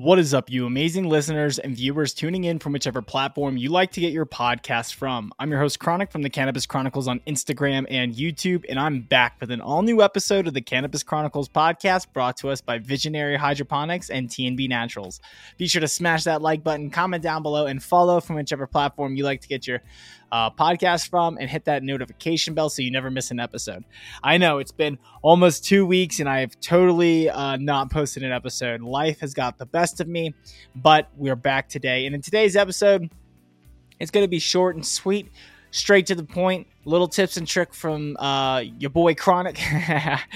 What 0.00 0.20
is 0.20 0.32
up, 0.32 0.48
you 0.48 0.64
amazing 0.64 1.08
listeners 1.08 1.58
and 1.58 1.74
viewers 1.74 2.14
tuning 2.14 2.44
in 2.44 2.60
from 2.60 2.72
whichever 2.72 3.02
platform 3.02 3.56
you 3.56 3.68
like 3.70 3.90
to 3.92 4.00
get 4.00 4.12
your 4.12 4.26
podcast 4.26 4.94
from? 4.94 5.32
I'm 5.40 5.50
your 5.50 5.58
host, 5.58 5.80
Kronic 5.80 6.12
from 6.12 6.22
the 6.22 6.30
Cannabis 6.30 6.68
Kronicles 6.68 7.08
on 7.08 7.18
Instagram 7.26 7.84
and 7.90 8.14
YouTube, 8.14 8.64
and 8.68 8.78
I'm 8.78 9.00
back 9.00 9.38
with 9.40 9.50
an 9.50 9.60
all 9.60 9.82
new 9.82 10.00
episode 10.00 10.46
of 10.46 10.54
the 10.54 10.60
Cannabis 10.60 11.02
Kronicles 11.02 11.50
podcast 11.50 12.12
brought 12.12 12.36
to 12.36 12.48
us 12.48 12.60
by 12.60 12.78
Visionary 12.78 13.34
Hydroponics 13.34 14.08
and 14.08 14.28
TNB 14.28 14.68
Naturals. 14.68 15.20
Be 15.56 15.66
sure 15.66 15.80
to 15.80 15.88
smash 15.88 16.22
that 16.22 16.42
like 16.42 16.62
button, 16.62 16.90
comment 16.90 17.24
down 17.24 17.42
below, 17.42 17.66
and 17.66 17.82
follow 17.82 18.20
from 18.20 18.36
whichever 18.36 18.68
platform 18.68 19.16
you 19.16 19.24
like 19.24 19.40
to 19.40 19.48
get 19.48 19.66
your 19.66 19.82
uh, 20.30 20.50
podcast 20.50 21.08
from 21.08 21.38
and 21.38 21.48
hit 21.48 21.64
that 21.64 21.82
notification 21.82 22.54
bell 22.54 22.68
so 22.68 22.82
you 22.82 22.90
never 22.90 23.10
miss 23.10 23.30
an 23.30 23.40
episode. 23.40 23.84
I 24.22 24.38
know 24.38 24.58
it's 24.58 24.72
been 24.72 24.98
almost 25.22 25.64
two 25.64 25.86
weeks 25.86 26.20
and 26.20 26.28
I've 26.28 26.58
totally 26.60 27.30
uh, 27.30 27.56
not 27.56 27.90
posted 27.90 28.22
an 28.22 28.32
episode. 28.32 28.82
Life 28.82 29.20
has 29.20 29.34
got 29.34 29.58
the 29.58 29.66
best 29.66 30.00
of 30.00 30.08
me, 30.08 30.34
but 30.74 31.08
we're 31.16 31.36
back 31.36 31.68
today. 31.68 32.06
And 32.06 32.14
in 32.14 32.22
today's 32.22 32.56
episode, 32.56 33.10
it's 34.00 34.10
going 34.10 34.24
to 34.24 34.28
be 34.28 34.38
short 34.38 34.76
and 34.76 34.86
sweet, 34.86 35.30
straight 35.70 36.06
to 36.06 36.14
the 36.14 36.24
point. 36.24 36.66
Little 36.88 37.06
tips 37.06 37.36
and 37.36 37.46
trick 37.46 37.74
from 37.74 38.16
uh, 38.16 38.60
your 38.78 38.88
boy 38.88 39.12
Kronic. 39.12 39.58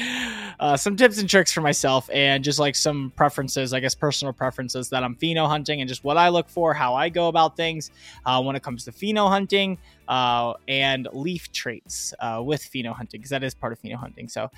uh, 0.60 0.76
some 0.76 0.96
tips 0.96 1.18
and 1.18 1.26
tricks 1.26 1.50
for 1.50 1.62
myself, 1.62 2.10
and 2.12 2.44
just 2.44 2.58
like 2.58 2.76
some 2.76 3.10
preferences, 3.16 3.72
I 3.72 3.80
guess 3.80 3.94
personal 3.94 4.34
preferences 4.34 4.90
that 4.90 5.02
I'm 5.02 5.16
pheno 5.16 5.48
hunting, 5.48 5.80
and 5.80 5.88
just 5.88 6.04
what 6.04 6.18
I 6.18 6.28
look 6.28 6.50
for, 6.50 6.74
how 6.74 6.94
I 6.94 7.08
go 7.08 7.28
about 7.28 7.56
things 7.56 7.90
uh, 8.26 8.42
when 8.42 8.54
it 8.54 8.62
comes 8.62 8.84
to 8.84 8.92
pheno 8.92 9.30
hunting, 9.30 9.78
uh, 10.08 10.52
and 10.68 11.08
leaf 11.14 11.50
traits 11.52 12.12
uh, 12.20 12.42
with 12.44 12.60
pheno 12.62 12.94
hunting, 12.94 13.20
because 13.20 13.30
that 13.30 13.42
is 13.42 13.54
part 13.54 13.72
of 13.72 13.80
pheno 13.80 13.96
hunting. 13.96 14.28
So 14.28 14.50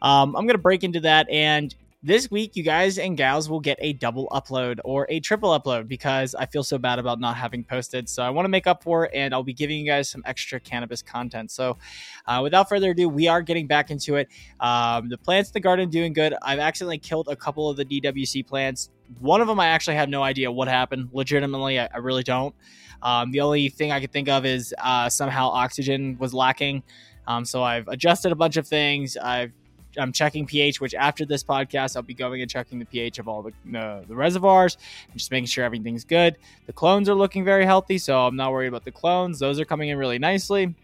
um, 0.00 0.34
I'm 0.34 0.46
gonna 0.46 0.56
break 0.56 0.84
into 0.84 1.00
that 1.00 1.28
and 1.28 1.74
this 2.04 2.30
week 2.32 2.56
you 2.56 2.64
guys 2.64 2.98
and 2.98 3.16
gals 3.16 3.48
will 3.48 3.60
get 3.60 3.78
a 3.80 3.92
double 3.92 4.28
upload 4.32 4.80
or 4.84 5.06
a 5.08 5.20
triple 5.20 5.58
upload 5.58 5.86
because 5.86 6.34
I 6.34 6.46
feel 6.46 6.64
so 6.64 6.76
bad 6.76 6.98
about 6.98 7.20
not 7.20 7.36
having 7.36 7.62
posted. 7.62 8.08
So 8.08 8.24
I 8.24 8.30
want 8.30 8.44
to 8.44 8.48
make 8.48 8.66
up 8.66 8.82
for 8.82 9.04
it 9.04 9.12
and 9.14 9.32
I'll 9.32 9.44
be 9.44 9.54
giving 9.54 9.78
you 9.78 9.86
guys 9.86 10.08
some 10.08 10.22
extra 10.26 10.58
cannabis 10.58 11.00
content. 11.00 11.52
So 11.52 11.78
uh, 12.26 12.40
without 12.42 12.68
further 12.68 12.90
ado, 12.90 13.08
we 13.08 13.28
are 13.28 13.40
getting 13.40 13.68
back 13.68 13.92
into 13.92 14.16
it. 14.16 14.28
Um, 14.58 15.10
the 15.10 15.18
plants 15.18 15.50
in 15.50 15.52
the 15.54 15.60
garden 15.60 15.90
doing 15.90 16.12
good. 16.12 16.34
I've 16.42 16.58
accidentally 16.58 16.98
killed 16.98 17.28
a 17.28 17.36
couple 17.36 17.70
of 17.70 17.76
the 17.76 17.84
DWC 17.84 18.46
plants. 18.48 18.90
One 19.20 19.40
of 19.40 19.46
them 19.46 19.60
I 19.60 19.68
actually 19.68 19.96
have 19.96 20.08
no 20.08 20.24
idea 20.24 20.50
what 20.50 20.66
happened. 20.66 21.10
Legitimately, 21.12 21.78
I, 21.78 21.88
I 21.94 21.98
really 21.98 22.24
don't. 22.24 22.54
Um, 23.02 23.30
the 23.30 23.40
only 23.40 23.68
thing 23.68 23.92
I 23.92 24.00
could 24.00 24.12
think 24.12 24.28
of 24.28 24.44
is 24.44 24.74
uh, 24.78 25.08
somehow 25.08 25.48
oxygen 25.48 26.16
was 26.18 26.34
lacking. 26.34 26.82
Um, 27.26 27.44
so 27.44 27.62
I've 27.62 27.86
adjusted 27.86 28.32
a 28.32 28.34
bunch 28.34 28.56
of 28.56 28.66
things. 28.66 29.16
I've 29.16 29.52
I'm 29.98 30.12
checking 30.12 30.46
pH, 30.46 30.80
which 30.80 30.94
after 30.94 31.24
this 31.24 31.44
podcast, 31.44 31.96
I'll 31.96 32.02
be 32.02 32.14
going 32.14 32.40
and 32.40 32.50
checking 32.50 32.78
the 32.78 32.84
pH 32.84 33.18
of 33.18 33.28
all 33.28 33.42
the 33.42 33.78
uh, 33.78 34.02
the 34.06 34.14
reservoirs 34.14 34.76
and 35.10 35.18
just 35.18 35.30
making 35.30 35.46
sure 35.46 35.64
everything's 35.64 36.04
good. 36.04 36.36
The 36.66 36.72
clones 36.72 37.08
are 37.08 37.14
looking 37.14 37.44
very 37.44 37.64
healthy, 37.64 37.98
so 37.98 38.26
I'm 38.26 38.36
not 38.36 38.52
worried 38.52 38.68
about 38.68 38.84
the 38.84 38.92
clones. 38.92 39.38
Those 39.38 39.60
are 39.60 39.64
coming 39.64 39.90
in 39.90 39.98
really 39.98 40.18
nicely. 40.18 40.74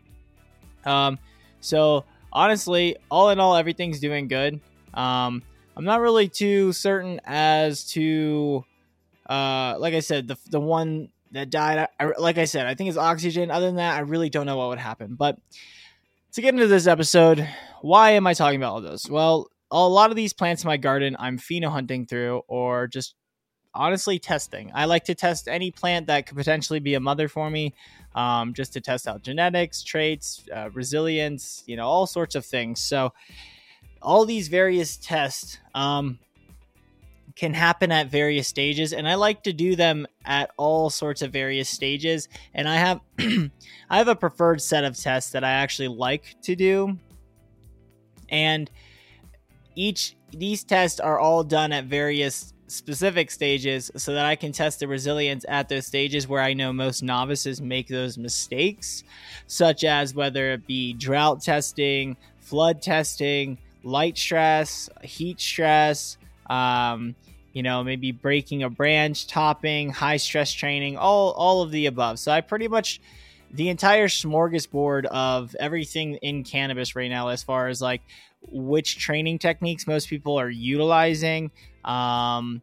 Um, 0.85 1.19
so 1.61 2.05
honestly, 2.33 2.97
all 3.11 3.31
in 3.31 3.41
all, 3.41 3.57
everything's 3.57 4.01
doing 4.01 4.29
good. 4.29 4.61
Um, 4.95 5.43
I'm 5.77 5.85
not 5.85 6.01
really 6.01 6.29
too 6.29 6.73
certain 6.73 7.21
as 7.25 7.85
to, 7.93 8.65
uh, 9.29 9.77
like 9.79 9.95
I 9.95 10.01
said, 10.01 10.29
the 10.29 10.37
the 10.51 10.61
one 10.61 11.11
that 11.33 11.51
died. 11.51 11.89
I, 12.01 12.05
like 12.19 12.39
I 12.39 12.47
said, 12.47 12.67
I 12.67 12.75
think 12.75 12.89
it's 12.89 12.99
oxygen. 12.99 13.51
Other 13.51 13.67
than 13.67 13.77
that, 13.77 13.97
I 13.97 14.01
really 14.01 14.31
don't 14.31 14.47
know 14.47 14.57
what 14.57 14.69
would 14.71 14.79
happen, 14.79 15.15
but 15.15 15.39
to 16.33 16.43
get 16.43 16.55
into 16.55 16.67
this 16.67 16.87
episode, 16.87 17.49
why 17.81 18.11
am 18.11 18.27
I 18.27 18.35
talking 18.35 18.61
about 18.61 18.73
all 18.73 18.81
this? 18.81 19.09
Well, 19.09 19.49
a 19.71 19.89
lot 19.89 20.11
of 20.11 20.17
these 20.17 20.33
plants 20.33 20.63
in 20.63 20.69
my 20.69 20.77
garden 20.77 21.17
I'm 21.19 21.39
pheno 21.39 21.71
hunting 21.71 22.07
through 22.07 22.43
or 22.49 22.87
just 22.87 23.15
honestly 23.75 24.19
testing. 24.19 24.71
I 24.75 24.87
like 24.87 25.05
to 25.05 25.15
test 25.15 25.49
any 25.49 25.71
plant 25.71 26.07
that 26.07 26.27
could 26.27 26.37
potentially 26.37 26.81
be 26.81 26.95
a 26.95 27.01
mother 27.01 27.29
for 27.29 27.49
me, 27.51 27.75
um, 28.15 28.55
just 28.55 28.73
to 28.75 28.81
test 28.81 29.07
out 29.07 29.23
genetics, 29.23 29.83
traits, 29.83 30.45
uh, 30.55 30.71
resilience, 30.73 31.63
you 31.67 31.77
know, 31.77 31.87
all 31.87 32.07
sorts 32.07 32.35
of 32.35 32.45
things. 32.45 32.83
So, 32.83 33.13
all 34.01 34.25
these 34.25 34.47
various 34.49 34.97
tests 34.97 35.59
um, 35.75 36.19
can 37.39 37.55
happen 37.55 37.93
at 37.93 38.11
various 38.11 38.49
stages 38.49 38.93
and 38.93 39.09
i 39.09 39.15
like 39.15 39.45
to 39.45 39.53
do 39.53 39.77
them 39.77 40.07
at 40.25 40.51
all 40.57 40.91
sorts 40.91 41.23
of 41.23 41.33
various 41.33 41.69
stages. 41.69 42.29
And 42.53 42.69
i 42.69 42.77
have 42.77 43.01
i 43.19 43.97
have 43.97 44.09
a 44.09 44.17
preferred 44.17 44.61
set 44.61 44.85
of 44.85 44.99
tests 44.99 45.31
that 45.33 45.45
i 45.45 45.53
actually 45.53 45.89
like 45.89 46.35
to 46.43 46.57
do. 46.57 46.99
And 48.29 48.71
each 49.75 50.17
these 50.33 50.65
tests 50.65 51.01
are 51.01 51.19
all 51.19 51.45
done 51.45 51.73
at 51.73 51.85
various 51.85 52.53
specific 52.67 53.31
stages 53.31 53.91
so 53.97 54.13
that 54.13 54.27
I 54.27 54.37
can 54.37 54.53
test 54.53 54.81
the 54.81 54.89
resilience 54.89 55.47
at 55.49 55.71
those 55.71 55.87
stages 55.87 56.29
where 56.29 56.43
I 56.43 56.53
know 56.53 56.71
most 56.73 57.03
novices 57.03 57.63
make 57.63 57.89
those 57.89 58.19
mistakes, 58.19 59.05
such 59.47 59.85
as 59.85 60.15
whether 60.15 60.51
it 60.53 60.67
be 60.67 60.93
drought 60.93 61.41
testing, 61.41 62.17
flood 62.41 62.83
testing, 62.83 63.57
light 63.83 64.19
stress, 64.19 64.91
heat 65.03 65.41
stress, 65.41 66.19
um, 66.49 67.15
you 67.53 67.63
know, 67.63 67.83
maybe 67.83 68.13
breaking 68.13 68.63
a 68.63 68.71
branch, 68.71 69.27
topping, 69.27 69.91
high 69.91 70.17
stress 70.17 70.53
training, 70.53 70.97
all 70.97 71.33
all 71.33 71.63
of 71.63 71.71
the 71.71 71.87
above. 71.87 72.19
So 72.19 72.31
I 72.31 72.41
pretty 72.41 72.69
much 72.69 73.01
the 73.51 73.69
entire 73.69 74.09
smorgasbord 74.09 75.07
of 75.07 75.55
everything 75.59 76.17
in 76.17 76.45
cannabis 76.45 76.95
right 76.95 77.11
now 77.11 77.29
as 77.29 77.43
far 77.43 77.69
as 77.69 77.81
like 77.81 78.03
which 78.51 78.99
training 78.99 79.39
techniques 79.39 79.87
most 79.87 80.09
people 80.09 80.39
are 80.39 80.51
utilizing 80.51 81.51
um, 81.85 82.63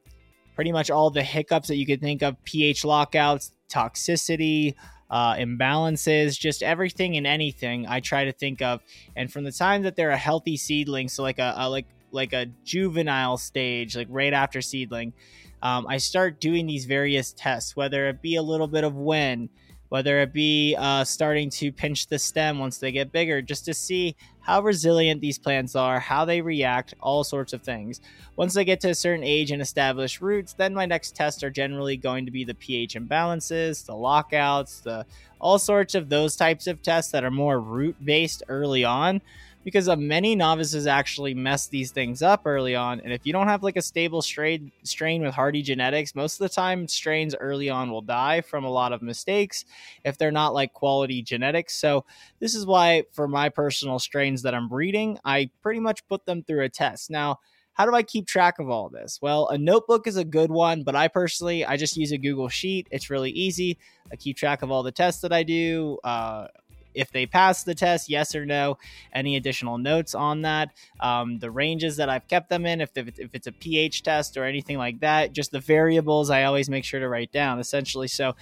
pretty 0.55 0.71
much 0.71 0.89
all 0.89 1.09
the 1.09 1.23
hiccups 1.23 1.67
that 1.67 1.75
you 1.75 1.85
could 1.85 2.01
think 2.01 2.21
of 2.21 2.41
ph 2.43 2.85
lockouts 2.85 3.51
toxicity 3.69 4.75
uh, 5.09 5.33
imbalances 5.35 6.37
just 6.37 6.61
everything 6.61 7.17
and 7.17 7.25
anything 7.27 7.85
i 7.87 7.99
try 7.99 8.25
to 8.25 8.31
think 8.31 8.61
of 8.61 8.79
and 9.15 9.31
from 9.31 9.43
the 9.43 9.51
time 9.51 9.81
that 9.83 9.95
they're 9.95 10.11
a 10.11 10.17
healthy 10.17 10.55
seedling 10.55 11.07
so 11.09 11.23
like 11.23 11.39
a, 11.39 11.53
a 11.57 11.69
like 11.69 11.87
like 12.11 12.33
a 12.33 12.47
juvenile 12.63 13.37
stage, 13.37 13.95
like 13.95 14.07
right 14.09 14.33
after 14.33 14.61
seedling, 14.61 15.13
um, 15.61 15.87
I 15.87 15.97
start 15.97 16.39
doing 16.39 16.67
these 16.67 16.85
various 16.85 17.33
tests, 17.33 17.75
whether 17.75 18.07
it 18.07 18.21
be 18.21 18.35
a 18.35 18.41
little 18.43 18.67
bit 18.67 18.83
of 18.83 18.95
wind, 18.95 19.49
whether 19.89 20.19
it 20.19 20.33
be 20.33 20.75
uh, 20.77 21.03
starting 21.03 21.49
to 21.49 21.71
pinch 21.71 22.07
the 22.07 22.19
stem 22.19 22.59
once 22.59 22.77
they 22.77 22.91
get 22.91 23.11
bigger, 23.11 23.41
just 23.41 23.65
to 23.65 23.73
see 23.73 24.15
how 24.41 24.61
resilient 24.61 25.21
these 25.21 25.39
plants 25.39 25.75
are, 25.75 25.99
how 25.99 26.25
they 26.25 26.41
react, 26.41 26.93
all 26.99 27.23
sorts 27.23 27.53
of 27.53 27.61
things. 27.61 28.01
Once 28.35 28.53
they 28.53 28.65
get 28.65 28.79
to 28.81 28.89
a 28.89 28.95
certain 28.95 29.23
age 29.23 29.51
and 29.51 29.61
establish 29.61 30.21
roots, 30.21 30.53
then 30.53 30.73
my 30.73 30.85
next 30.85 31.15
tests 31.15 31.43
are 31.43 31.49
generally 31.49 31.97
going 31.97 32.25
to 32.25 32.31
be 32.31 32.43
the 32.43 32.53
pH 32.53 32.95
imbalances, 32.95 33.85
the 33.85 33.95
lockouts, 33.95 34.81
the 34.81 35.05
all 35.39 35.57
sorts 35.57 35.95
of 35.95 36.09
those 36.09 36.35
types 36.35 36.67
of 36.67 36.81
tests 36.81 37.11
that 37.11 37.23
are 37.23 37.31
more 37.31 37.59
root 37.59 37.95
based 38.03 38.43
early 38.47 38.83
on 38.83 39.21
because 39.65 39.89
uh, 39.89 39.95
many 39.95 40.35
novices 40.35 40.85
actually 40.85 41.33
mess 41.33 41.67
these 41.67 41.91
things 41.91 42.21
up 42.21 42.43
early 42.45 42.75
on. 42.75 43.01
And 43.01 43.11
if 43.11 43.25
you 43.25 43.33
don't 43.33 43.47
have 43.47 43.63
like 43.63 43.75
a 43.75 43.81
stable 43.81 44.21
strain 44.21 44.71
strain 44.83 45.23
with 45.23 45.33
hardy 45.33 45.63
genetics, 45.63 46.13
most 46.13 46.39
of 46.39 46.47
the 46.47 46.53
time 46.53 46.87
strains 46.87 47.35
early 47.35 47.69
on 47.69 47.89
will 47.91 48.03
die 48.03 48.41
from 48.41 48.63
a 48.63 48.69
lot 48.69 48.93
of 48.93 49.01
mistakes 49.01 49.65
if 50.05 50.19
they're 50.19 50.31
not 50.31 50.53
like 50.53 50.71
quality 50.71 51.23
genetics. 51.23 51.75
So 51.75 52.05
this 52.39 52.53
is 52.53 52.67
why 52.67 53.05
for 53.11 53.27
my 53.27 53.49
personal 53.49 53.97
strains 53.97 54.43
that 54.43 54.53
I'm 54.53 54.69
breeding, 54.69 55.17
I 55.25 55.49
pretty 55.63 55.79
much 55.79 56.07
put 56.07 56.27
them 56.27 56.43
through 56.43 56.63
a 56.63 56.69
test. 56.69 57.09
Now, 57.09 57.39
how 57.73 57.85
do 57.85 57.93
I 57.93 58.03
keep 58.03 58.25
track 58.25 58.59
of 58.59 58.69
all 58.69 58.87
this? 58.87 59.19
Well, 59.21 59.49
a 59.49 59.57
notebook 59.57 60.07
is 60.07 60.15
a 60.15 60.23
good 60.23 60.49
one, 60.49 60.83
but 60.83 60.95
I 60.95 61.09
personally 61.09 61.65
I 61.65 61.75
just 61.75 61.97
use 61.97 62.13
a 62.13 62.17
Google 62.17 62.47
Sheet. 62.47 62.87
It's 62.91 63.09
really 63.09 63.31
easy. 63.31 63.77
I 64.11 64.15
keep 64.15 64.37
track 64.37 64.61
of 64.61 64.71
all 64.71 64.81
the 64.81 64.93
tests 64.93 65.21
that 65.21 65.33
I 65.33 65.43
do, 65.43 65.97
uh, 66.03 66.47
if 66.95 67.11
they 67.11 67.25
pass 67.25 67.63
the 67.63 67.75
test, 67.75 68.09
yes 68.09 68.35
or 68.35 68.45
no. 68.45 68.77
Any 69.13 69.35
additional 69.35 69.77
notes 69.77 70.15
on 70.15 70.41
that? 70.43 70.69
Um, 70.99 71.39
the 71.39 71.51
ranges 71.51 71.97
that 71.97 72.09
I've 72.09 72.27
kept 72.27 72.49
them 72.49 72.65
in, 72.65 72.81
if, 72.81 72.91
if 72.95 73.29
it's 73.33 73.47
a 73.47 73.51
pH 73.51 74.03
test 74.03 74.37
or 74.37 74.45
anything 74.45 74.77
like 74.77 74.99
that, 75.01 75.33
just 75.33 75.51
the 75.51 75.59
variables 75.59 76.29
I 76.29 76.43
always 76.43 76.69
make 76.69 76.83
sure 76.83 76.99
to 76.99 77.09
write 77.09 77.31
down 77.31 77.59
essentially. 77.59 78.07
So 78.07 78.35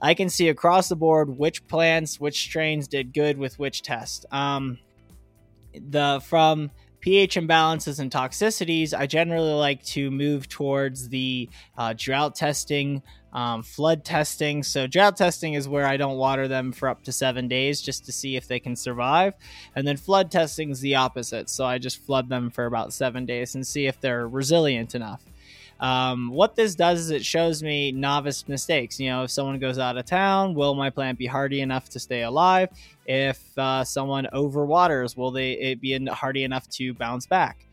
I 0.00 0.14
can 0.14 0.28
see 0.28 0.48
across 0.48 0.88
the 0.88 0.96
board 0.96 1.38
which 1.38 1.66
plants, 1.68 2.18
which 2.18 2.42
strains 2.42 2.88
did 2.88 3.12
good 3.14 3.38
with 3.38 3.58
which 3.58 3.82
test. 3.82 4.26
Um, 4.32 4.78
the 5.74 6.20
from 6.24 6.70
pH 7.00 7.36
imbalances 7.36 7.98
and 7.98 8.10
toxicities, 8.10 8.94
I 8.96 9.06
generally 9.06 9.52
like 9.52 9.82
to 9.86 10.10
move 10.10 10.48
towards 10.48 11.08
the 11.08 11.48
uh, 11.76 11.94
drought 11.96 12.34
testing, 12.34 13.02
um, 13.32 13.62
flood 13.62 14.04
testing. 14.04 14.62
So, 14.62 14.86
drought 14.86 15.16
testing 15.16 15.54
is 15.54 15.68
where 15.68 15.86
I 15.86 15.96
don't 15.96 16.18
water 16.18 16.48
them 16.48 16.72
for 16.72 16.88
up 16.88 17.02
to 17.04 17.12
seven 17.12 17.48
days 17.48 17.80
just 17.80 18.04
to 18.06 18.12
see 18.12 18.36
if 18.36 18.46
they 18.46 18.60
can 18.60 18.76
survive. 18.76 19.34
And 19.74 19.86
then 19.86 19.96
flood 19.96 20.30
testing 20.30 20.70
is 20.70 20.80
the 20.80 20.96
opposite. 20.96 21.48
So, 21.48 21.64
I 21.64 21.78
just 21.78 22.04
flood 22.04 22.28
them 22.28 22.50
for 22.50 22.66
about 22.66 22.92
seven 22.92 23.26
days 23.26 23.54
and 23.54 23.66
see 23.66 23.86
if 23.86 24.00
they're 24.00 24.28
resilient 24.28 24.94
enough. 24.94 25.22
Um, 25.80 26.30
what 26.30 26.54
this 26.54 26.76
does 26.76 27.00
is 27.00 27.10
it 27.10 27.24
shows 27.24 27.60
me 27.60 27.90
novice 27.90 28.46
mistakes. 28.46 29.00
You 29.00 29.10
know, 29.10 29.24
if 29.24 29.32
someone 29.32 29.58
goes 29.58 29.80
out 29.80 29.96
of 29.96 30.06
town, 30.06 30.54
will 30.54 30.76
my 30.76 30.90
plant 30.90 31.18
be 31.18 31.26
hardy 31.26 31.60
enough 31.60 31.88
to 31.90 31.98
stay 31.98 32.22
alive? 32.22 32.68
If 33.04 33.40
uh, 33.58 33.82
someone 33.82 34.28
overwaters, 34.32 35.16
will 35.16 35.32
they 35.32 35.52
it 35.52 35.80
be 35.80 36.06
hardy 36.06 36.44
enough 36.44 36.68
to 36.70 36.94
bounce 36.94 37.26
back? 37.26 37.66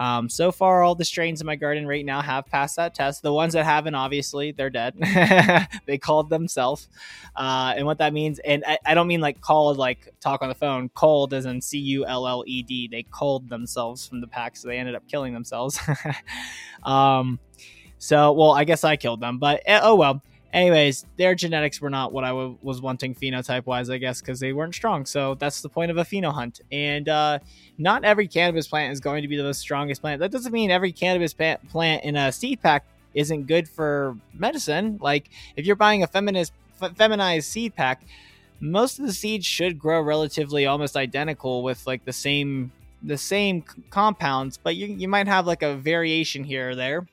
Um, 0.00 0.30
so 0.30 0.50
far, 0.50 0.82
all 0.82 0.94
the 0.94 1.04
strains 1.04 1.42
in 1.42 1.46
my 1.46 1.56
garden 1.56 1.86
right 1.86 2.04
now 2.04 2.22
have 2.22 2.46
passed 2.46 2.76
that 2.76 2.94
test. 2.94 3.22
The 3.22 3.34
ones 3.34 3.52
that 3.52 3.66
haven't, 3.66 3.94
obviously, 3.94 4.50
they're 4.50 4.70
dead. 4.70 4.94
they 5.86 5.98
culled 5.98 6.30
themselves. 6.30 6.88
Uh, 7.36 7.74
and 7.76 7.84
what 7.84 7.98
that 7.98 8.14
means, 8.14 8.38
and 8.38 8.64
I, 8.66 8.78
I, 8.86 8.94
don't 8.94 9.06
mean 9.06 9.20
like 9.20 9.42
called 9.42 9.76
like 9.76 10.08
talk 10.18 10.40
on 10.40 10.48
the 10.48 10.54
phone, 10.54 10.88
culled 10.94 11.34
as 11.34 11.44
in 11.44 11.60
C 11.60 11.78
U 11.78 12.06
L 12.06 12.26
L 12.26 12.44
E 12.46 12.62
D. 12.62 12.88
They 12.90 13.04
culled 13.12 13.50
themselves 13.50 14.08
from 14.08 14.22
the 14.22 14.26
pack, 14.26 14.56
so 14.56 14.68
they 14.68 14.78
ended 14.78 14.94
up 14.94 15.06
killing 15.06 15.34
themselves. 15.34 15.78
um, 16.82 17.38
so, 17.98 18.32
well, 18.32 18.52
I 18.52 18.64
guess 18.64 18.84
I 18.84 18.96
killed 18.96 19.20
them, 19.20 19.38
but 19.38 19.62
eh, 19.66 19.80
oh 19.82 19.96
well 19.96 20.22
anyways, 20.52 21.06
their 21.16 21.34
genetics 21.34 21.80
were 21.80 21.90
not 21.90 22.12
what 22.12 22.24
I 22.24 22.28
w- 22.28 22.58
was 22.62 22.80
wanting 22.80 23.14
phenotype 23.14 23.66
wise, 23.66 23.90
I 23.90 23.98
guess, 23.98 24.20
because 24.20 24.40
they 24.40 24.52
weren't 24.52 24.74
strong. 24.74 25.06
So 25.06 25.34
that's 25.34 25.60
the 25.60 25.68
point 25.68 25.90
of 25.90 25.96
a 25.96 26.04
pheno 26.04 26.32
hunt. 26.32 26.60
And 26.72 27.08
uh, 27.08 27.38
not 27.78 28.04
every 28.04 28.28
cannabis 28.28 28.66
plant 28.68 28.92
is 28.92 29.00
going 29.00 29.22
to 29.22 29.28
be 29.28 29.36
the 29.36 29.54
strongest 29.54 30.00
plant. 30.00 30.20
That 30.20 30.30
doesn't 30.30 30.52
mean 30.52 30.70
every 30.70 30.92
cannabis 30.92 31.32
plant 31.34 32.04
in 32.04 32.16
a 32.16 32.32
seed 32.32 32.62
pack 32.62 32.84
isn't 33.14 33.46
good 33.46 33.68
for 33.68 34.16
medicine. 34.34 34.98
Like 35.00 35.30
if 35.56 35.66
you're 35.66 35.76
buying 35.76 36.02
a 36.02 36.06
feminist, 36.06 36.52
f- 36.80 36.96
feminized 36.96 37.48
seed 37.48 37.74
pack, 37.74 38.02
most 38.60 38.98
of 38.98 39.06
the 39.06 39.12
seeds 39.12 39.46
should 39.46 39.78
grow 39.78 40.00
relatively 40.00 40.66
almost 40.66 40.96
identical 40.96 41.62
with 41.62 41.86
like 41.86 42.04
the 42.04 42.12
same 42.12 42.72
the 43.02 43.16
same 43.16 43.64
compounds, 43.88 44.58
but 44.58 44.76
you, 44.76 44.86
you 44.86 45.08
might 45.08 45.26
have 45.26 45.46
like 45.46 45.62
a 45.62 45.74
variation 45.74 46.44
here 46.44 46.70
or 46.70 46.74
there 46.74 47.06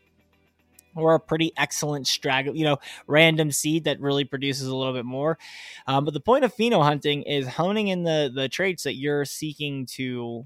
or 0.97 1.15
a 1.15 1.19
pretty 1.19 1.51
excellent 1.57 2.07
straggle, 2.07 2.55
you 2.55 2.65
know, 2.65 2.77
random 3.07 3.51
seed 3.51 3.85
that 3.85 3.99
really 3.99 4.25
produces 4.25 4.67
a 4.67 4.75
little 4.75 4.93
bit 4.93 5.05
more. 5.05 5.37
Um, 5.85 6.05
but 6.05 6.13
the 6.13 6.19
point 6.19 6.43
of 6.43 6.55
pheno 6.55 6.83
hunting 6.83 7.23
is 7.23 7.47
honing 7.47 7.87
in 7.87 8.03
the 8.03 8.31
the 8.33 8.49
traits 8.49 8.83
that 8.83 8.95
you're 8.95 9.25
seeking 9.25 9.85
to, 9.97 10.45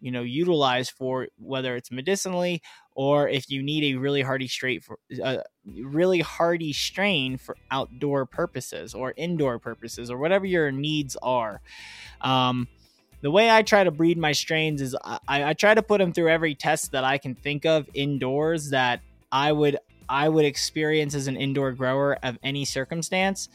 you 0.00 0.10
know, 0.10 0.22
utilize 0.22 0.88
for 0.88 1.28
whether 1.38 1.76
it's 1.76 1.90
medicinally 1.90 2.62
or 2.94 3.28
if 3.28 3.48
you 3.48 3.62
need 3.62 3.94
a 3.94 3.98
really 3.98 4.22
hardy 4.22 4.48
straight 4.48 4.82
for 4.82 4.98
a 5.20 5.22
uh, 5.22 5.42
really 5.64 6.20
hardy 6.20 6.72
strain 6.72 7.36
for 7.36 7.56
outdoor 7.70 8.26
purposes 8.26 8.92
or 8.92 9.14
indoor 9.16 9.58
purposes 9.60 10.10
or 10.10 10.18
whatever 10.18 10.44
your 10.44 10.72
needs 10.72 11.16
are. 11.22 11.60
Um, 12.20 12.66
the 13.20 13.30
way 13.30 13.50
I 13.50 13.62
try 13.62 13.84
to 13.84 13.90
breed 13.90 14.18
my 14.18 14.32
strains 14.32 14.80
is 14.80 14.96
I, 15.04 15.18
I, 15.28 15.54
try 15.54 15.74
to 15.74 15.82
put 15.82 15.98
them 15.98 16.12
through 16.12 16.28
every 16.28 16.54
test 16.54 16.92
that 16.92 17.04
I 17.04 17.18
can 17.18 17.34
think 17.34 17.66
of 17.66 17.88
indoors 17.94 18.70
that 18.70 19.00
I 19.30 19.52
would 19.52 19.78
I 20.08 20.28
would 20.28 20.44
experience 20.44 21.14
as 21.14 21.26
an 21.26 21.36
indoor 21.36 21.72
grower 21.72 22.18
of 22.22 22.38
any 22.42 22.64
circumstance. 22.64 23.48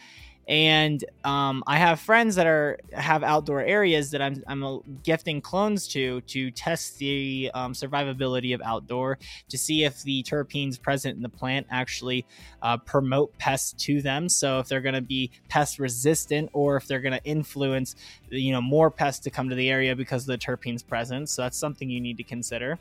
And 0.45 1.03
um, 1.23 1.63
I 1.67 1.77
have 1.77 2.01
friends 2.01 2.35
that 2.35 2.47
are 2.47 2.77
have 2.91 3.23
outdoor 3.23 3.61
areas 3.61 4.11
that 4.11 4.21
I'm, 4.21 4.43
I'm 4.45 4.99
gifting 5.03 5.39
clones 5.39 5.87
to 5.89 6.19
to 6.21 6.51
test 6.51 6.97
the 6.97 7.49
um, 7.53 7.71
survivability 7.71 8.53
of 8.53 8.61
outdoor 8.61 9.19
to 9.47 9.57
see 9.57 9.85
if 9.85 10.03
the 10.03 10.21
terpenes 10.23 10.81
present 10.81 11.15
in 11.15 11.23
the 11.23 11.29
plant 11.29 11.67
actually 11.69 12.25
uh, 12.61 12.75
promote 12.75 13.37
pests 13.37 13.71
to 13.85 14.01
them. 14.01 14.27
So 14.27 14.59
if 14.59 14.67
they're 14.67 14.81
going 14.81 14.95
to 14.95 15.01
be 15.01 15.31
pest 15.47 15.79
resistant 15.79 16.49
or 16.51 16.75
if 16.75 16.87
they're 16.87 16.99
going 16.99 17.17
to 17.17 17.23
influence 17.23 17.95
you 18.29 18.51
know 18.51 18.61
more 18.61 18.91
pests 18.91 19.21
to 19.21 19.29
come 19.29 19.47
to 19.47 19.55
the 19.55 19.69
area 19.69 19.95
because 19.95 20.23
of 20.23 20.27
the 20.27 20.37
terpenes 20.37 20.85
present. 20.85 21.29
So 21.29 21.43
that's 21.43 21.57
something 21.57 21.89
you 21.89 22.01
need 22.01 22.17
to 22.17 22.23
consider. 22.23 22.79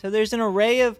So 0.00 0.08
there's 0.08 0.32
an 0.32 0.40
array 0.40 0.80
of 0.80 0.98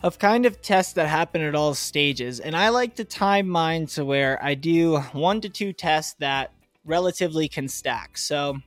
of 0.00 0.20
kind 0.20 0.46
of 0.46 0.62
tests 0.62 0.92
that 0.92 1.08
happen 1.08 1.40
at 1.40 1.56
all 1.56 1.74
stages, 1.74 2.38
and 2.38 2.54
I 2.54 2.68
like 2.68 2.94
to 2.96 3.04
time 3.04 3.48
mine 3.48 3.86
to 3.86 4.04
where 4.04 4.38
I 4.40 4.54
do 4.54 4.98
one 5.12 5.40
to 5.40 5.48
two 5.48 5.72
tests 5.72 6.14
that 6.20 6.52
relatively 6.84 7.48
can 7.48 7.66
stack. 7.66 8.16
So 8.16 8.58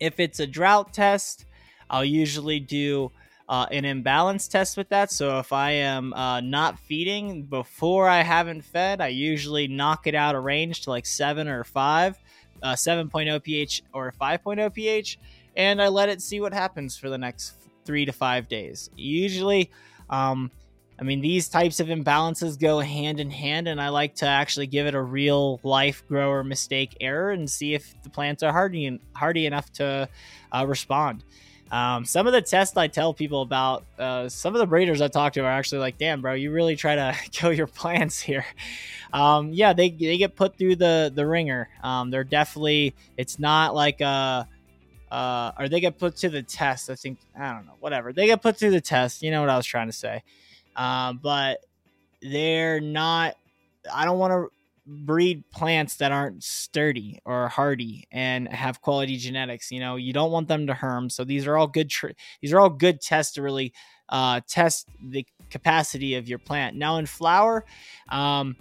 if 0.00 0.18
it's 0.18 0.40
a 0.40 0.46
drought 0.46 0.92
test, 0.92 1.44
I'll 1.88 2.04
usually 2.04 2.58
do 2.58 3.12
uh, 3.48 3.66
an 3.70 3.84
imbalance 3.84 4.48
test 4.48 4.76
with 4.76 4.88
that. 4.88 5.12
So 5.12 5.38
if 5.38 5.52
I 5.52 5.72
am 5.72 6.12
uh, 6.12 6.40
not 6.40 6.80
feeding 6.80 7.44
before 7.44 8.08
I 8.08 8.22
haven't 8.22 8.62
fed, 8.62 9.00
I 9.00 9.08
usually 9.08 9.68
knock 9.68 10.08
it 10.08 10.16
out 10.16 10.34
of 10.34 10.42
range 10.42 10.80
to 10.82 10.90
like 10.90 11.06
seven 11.06 11.46
or 11.46 11.62
five, 11.62 12.18
uh, 12.60 12.72
7.0 12.72 13.40
pH 13.42 13.82
or 13.92 14.12
5.0 14.20 14.74
pH, 14.74 15.18
and 15.54 15.80
I 15.80 15.86
let 15.86 16.08
it 16.08 16.20
see 16.20 16.40
what 16.40 16.52
happens 16.52 16.96
for 16.96 17.08
the 17.08 17.18
next 17.18 17.61
three 17.84 18.04
to 18.04 18.12
five 18.12 18.48
days. 18.48 18.90
Usually, 18.96 19.70
um, 20.10 20.50
I 20.98 21.04
mean, 21.04 21.20
these 21.20 21.48
types 21.48 21.80
of 21.80 21.88
imbalances 21.88 22.58
go 22.58 22.78
hand 22.78 23.18
in 23.18 23.30
hand, 23.30 23.66
and 23.66 23.80
I 23.80 23.88
like 23.88 24.14
to 24.16 24.26
actually 24.26 24.68
give 24.68 24.86
it 24.86 24.94
a 24.94 25.02
real 25.02 25.58
life 25.62 26.06
grower 26.06 26.44
mistake 26.44 26.96
error 27.00 27.30
and 27.30 27.50
see 27.50 27.74
if 27.74 27.94
the 28.02 28.10
plants 28.10 28.42
are 28.42 28.52
hardy 28.52 29.00
hardy 29.14 29.46
enough 29.46 29.72
to 29.74 30.08
uh, 30.52 30.66
respond. 30.66 31.24
Um, 31.72 32.04
some 32.04 32.26
of 32.26 32.34
the 32.34 32.42
tests 32.42 32.76
I 32.76 32.86
tell 32.86 33.14
people 33.14 33.40
about, 33.40 33.86
uh, 33.98 34.28
some 34.28 34.54
of 34.54 34.60
the 34.60 34.66
breeders 34.66 35.00
I 35.00 35.08
talk 35.08 35.32
to 35.32 35.40
are 35.40 35.50
actually 35.50 35.78
like, 35.78 35.96
"Damn, 35.96 36.20
bro, 36.20 36.34
you 36.34 36.52
really 36.52 36.76
try 36.76 36.94
to 36.94 37.16
kill 37.32 37.52
your 37.52 37.66
plants 37.66 38.20
here." 38.20 38.44
Um, 39.12 39.52
yeah, 39.52 39.72
they, 39.72 39.90
they 39.90 40.18
get 40.18 40.36
put 40.36 40.56
through 40.56 40.76
the 40.76 41.10
the 41.12 41.26
ringer. 41.26 41.68
Um, 41.82 42.10
they're 42.10 42.24
definitely. 42.24 42.94
It's 43.16 43.38
not 43.38 43.74
like 43.74 44.02
a 44.02 44.46
uh, 45.12 45.52
or 45.58 45.68
they 45.68 45.80
get 45.80 45.98
put 45.98 46.16
to 46.16 46.30
the 46.30 46.42
test. 46.42 46.88
I 46.88 46.94
think 46.94 47.18
I 47.38 47.52
don't 47.52 47.66
know, 47.66 47.76
whatever. 47.80 48.14
They 48.14 48.26
get 48.26 48.40
put 48.40 48.56
through 48.56 48.70
the 48.70 48.80
test. 48.80 49.22
You 49.22 49.30
know 49.30 49.42
what 49.42 49.50
I 49.50 49.58
was 49.58 49.66
trying 49.66 49.88
to 49.88 49.92
say, 49.92 50.22
um, 50.74 51.20
but 51.22 51.58
they're 52.22 52.80
not. 52.80 53.36
I 53.92 54.06
don't 54.06 54.18
want 54.18 54.32
to 54.32 54.48
breed 54.86 55.44
plants 55.50 55.96
that 55.96 56.12
aren't 56.12 56.42
sturdy 56.42 57.20
or 57.26 57.48
hardy 57.48 58.08
and 58.10 58.48
have 58.48 58.80
quality 58.80 59.16
genetics. 59.18 59.70
You 59.70 59.80
know, 59.80 59.96
you 59.96 60.14
don't 60.14 60.32
want 60.32 60.48
them 60.48 60.66
to 60.68 60.74
herm. 60.74 61.10
So 61.10 61.24
these 61.24 61.46
are 61.46 61.58
all 61.58 61.66
good. 61.66 61.90
Tr- 61.90 62.12
these 62.40 62.54
are 62.54 62.60
all 62.60 62.70
good 62.70 63.02
tests 63.02 63.34
to 63.34 63.42
really 63.42 63.74
uh, 64.08 64.40
test 64.48 64.88
the 65.04 65.26
capacity 65.50 66.14
of 66.14 66.26
your 66.26 66.38
plant. 66.38 66.74
Now 66.74 66.96
in 66.96 67.04
flower, 67.04 67.66
um, 68.08 68.56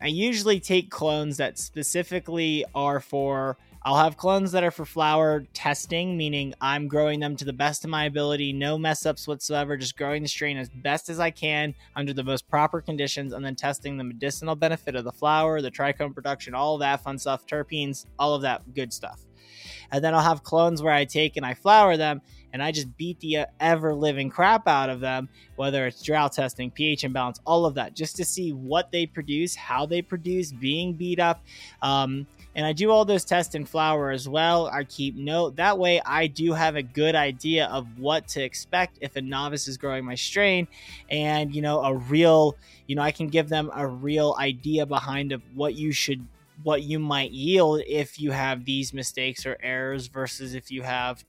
I 0.00 0.06
usually 0.06 0.60
take 0.60 0.90
clones 0.90 1.36
that 1.36 1.58
specifically 1.58 2.64
are 2.74 3.00
for 3.00 3.58
I'll 3.82 3.96
have 3.96 4.18
clones 4.18 4.52
that 4.52 4.62
are 4.62 4.70
for 4.70 4.84
flower 4.84 5.46
testing, 5.54 6.14
meaning 6.14 6.52
I'm 6.60 6.86
growing 6.86 7.18
them 7.18 7.34
to 7.36 7.46
the 7.46 7.52
best 7.54 7.82
of 7.82 7.90
my 7.90 8.04
ability, 8.04 8.52
no 8.52 8.76
mess 8.76 9.06
ups 9.06 9.26
whatsoever, 9.26 9.78
just 9.78 9.96
growing 9.96 10.22
the 10.22 10.28
strain 10.28 10.58
as 10.58 10.68
best 10.68 11.08
as 11.08 11.18
I 11.18 11.30
can 11.30 11.74
under 11.96 12.12
the 12.12 12.22
most 12.22 12.46
proper 12.46 12.82
conditions, 12.82 13.32
and 13.32 13.42
then 13.42 13.56
testing 13.56 13.96
the 13.96 14.04
medicinal 14.04 14.54
benefit 14.54 14.96
of 14.96 15.04
the 15.04 15.12
flower, 15.12 15.62
the 15.62 15.70
trichome 15.70 16.14
production, 16.14 16.54
all 16.54 16.76
that 16.78 17.02
fun 17.02 17.18
stuff, 17.18 17.46
terpenes, 17.46 18.04
all 18.18 18.34
of 18.34 18.42
that 18.42 18.74
good 18.74 18.92
stuff. 18.92 19.22
And 19.90 20.04
then 20.04 20.14
I'll 20.14 20.20
have 20.20 20.42
clones 20.42 20.82
where 20.82 20.92
I 20.92 21.06
take 21.06 21.38
and 21.38 21.46
I 21.46 21.54
flower 21.54 21.96
them 21.96 22.20
and 22.52 22.62
I 22.62 22.72
just 22.72 22.96
beat 22.96 23.18
the 23.20 23.46
ever 23.60 23.94
living 23.94 24.28
crap 24.28 24.68
out 24.68 24.90
of 24.90 25.00
them, 25.00 25.28
whether 25.56 25.86
it's 25.86 26.02
drought 26.02 26.32
testing, 26.32 26.70
pH 26.70 27.04
imbalance, 27.04 27.40
all 27.46 27.64
of 27.64 27.74
that, 27.74 27.94
just 27.94 28.16
to 28.16 28.24
see 28.24 28.52
what 28.52 28.90
they 28.90 29.06
produce, 29.06 29.54
how 29.54 29.86
they 29.86 30.02
produce, 30.02 30.52
being 30.52 30.94
beat 30.94 31.20
up. 31.20 31.42
Um, 31.82 32.26
and 32.54 32.66
I 32.66 32.72
do 32.72 32.90
all 32.90 33.04
those 33.04 33.24
tests 33.24 33.54
in 33.54 33.64
flower 33.64 34.10
as 34.10 34.28
well. 34.28 34.66
I 34.66 34.84
keep 34.84 35.16
note 35.16 35.56
that 35.56 35.78
way 35.78 36.00
I 36.04 36.26
do 36.26 36.52
have 36.52 36.76
a 36.76 36.82
good 36.82 37.14
idea 37.14 37.66
of 37.66 37.98
what 37.98 38.26
to 38.28 38.42
expect 38.42 38.98
if 39.00 39.16
a 39.16 39.20
novice 39.20 39.68
is 39.68 39.76
growing 39.76 40.04
my 40.04 40.16
strain 40.16 40.66
and 41.10 41.54
you 41.54 41.62
know 41.62 41.80
a 41.80 41.94
real 41.94 42.56
you 42.86 42.96
know 42.96 43.02
I 43.02 43.12
can 43.12 43.28
give 43.28 43.48
them 43.48 43.70
a 43.74 43.86
real 43.86 44.34
idea 44.38 44.84
behind 44.86 45.32
of 45.32 45.42
what 45.54 45.74
you 45.74 45.92
should 45.92 46.26
what 46.62 46.82
you 46.82 46.98
might 46.98 47.30
yield 47.30 47.82
if 47.86 48.20
you 48.20 48.32
have 48.32 48.64
these 48.64 48.92
mistakes 48.92 49.46
or 49.46 49.56
errors 49.62 50.08
versus 50.08 50.54
if 50.54 50.70
you 50.70 50.82
have 50.82 51.24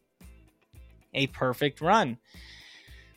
a 1.14 1.28
perfect 1.28 1.82
run. 1.82 2.18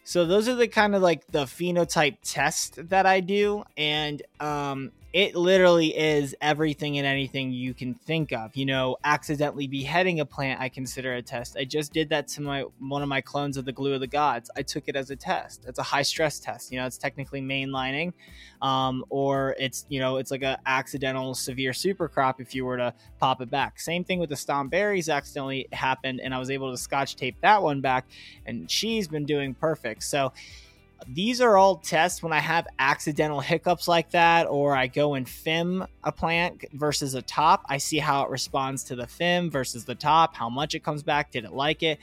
So 0.04 0.26
those 0.26 0.48
are 0.48 0.54
the 0.54 0.68
kind 0.68 0.94
of 0.94 1.02
like 1.02 1.26
the 1.28 1.44
phenotype 1.44 2.18
test 2.22 2.88
that 2.90 3.06
I 3.06 3.20
do 3.20 3.64
and 3.76 4.22
um 4.38 4.92
it 5.14 5.36
literally 5.36 5.96
is 5.96 6.34
everything 6.40 6.98
and 6.98 7.06
anything 7.06 7.52
you 7.52 7.72
can 7.72 7.94
think 7.94 8.32
of. 8.32 8.56
You 8.56 8.66
know, 8.66 8.96
accidentally 9.04 9.68
beheading 9.68 10.18
a 10.18 10.26
plant, 10.26 10.60
I 10.60 10.68
consider 10.68 11.14
a 11.14 11.22
test. 11.22 11.56
I 11.56 11.64
just 11.64 11.92
did 11.92 12.08
that 12.08 12.26
to 12.28 12.42
my 12.42 12.62
one 12.80 13.00
of 13.00 13.08
my 13.08 13.20
clones 13.20 13.56
of 13.56 13.64
the 13.64 13.70
glue 13.70 13.94
of 13.94 14.00
the 14.00 14.08
gods. 14.08 14.50
I 14.56 14.62
took 14.62 14.88
it 14.88 14.96
as 14.96 15.10
a 15.10 15.16
test. 15.16 15.66
It's 15.68 15.78
a 15.78 15.84
high 15.84 16.02
stress 16.02 16.40
test. 16.40 16.72
You 16.72 16.80
know, 16.80 16.86
it's 16.86 16.98
technically 16.98 17.40
mainlining, 17.40 18.12
um, 18.60 19.04
or 19.08 19.54
it's 19.56 19.86
you 19.88 20.00
know, 20.00 20.16
it's 20.16 20.32
like 20.32 20.42
a 20.42 20.58
accidental 20.66 21.32
severe 21.36 21.72
super 21.72 22.08
crop 22.08 22.40
if 22.40 22.52
you 22.52 22.64
were 22.64 22.76
to 22.76 22.92
pop 23.20 23.40
it 23.40 23.48
back. 23.48 23.78
Same 23.78 24.02
thing 24.02 24.18
with 24.18 24.30
the 24.30 24.36
stomp 24.36 24.72
berries 24.72 25.08
accidentally 25.08 25.68
happened, 25.72 26.20
and 26.20 26.34
I 26.34 26.40
was 26.40 26.50
able 26.50 26.72
to 26.72 26.76
scotch 26.76 27.14
tape 27.14 27.36
that 27.40 27.62
one 27.62 27.80
back, 27.80 28.04
and 28.46 28.68
she's 28.68 29.06
been 29.06 29.26
doing 29.26 29.54
perfect. 29.54 30.02
So 30.02 30.32
these 31.08 31.40
are 31.40 31.56
all 31.56 31.76
tests 31.76 32.22
when 32.22 32.32
I 32.32 32.38
have 32.38 32.66
accidental 32.78 33.40
hiccups 33.40 33.88
like 33.88 34.10
that, 34.10 34.46
or 34.46 34.74
I 34.74 34.86
go 34.86 35.14
and 35.14 35.26
FIM 35.26 35.86
a 36.02 36.12
plant 36.12 36.64
versus 36.72 37.14
a 37.14 37.22
top. 37.22 37.64
I 37.68 37.78
see 37.78 37.98
how 37.98 38.22
it 38.22 38.30
responds 38.30 38.84
to 38.84 38.96
the 38.96 39.06
FIM 39.06 39.50
versus 39.50 39.84
the 39.84 39.94
top, 39.94 40.34
how 40.34 40.48
much 40.48 40.74
it 40.74 40.84
comes 40.84 41.02
back, 41.02 41.30
did 41.30 41.44
it 41.44 41.52
like 41.52 41.82
it. 41.82 41.98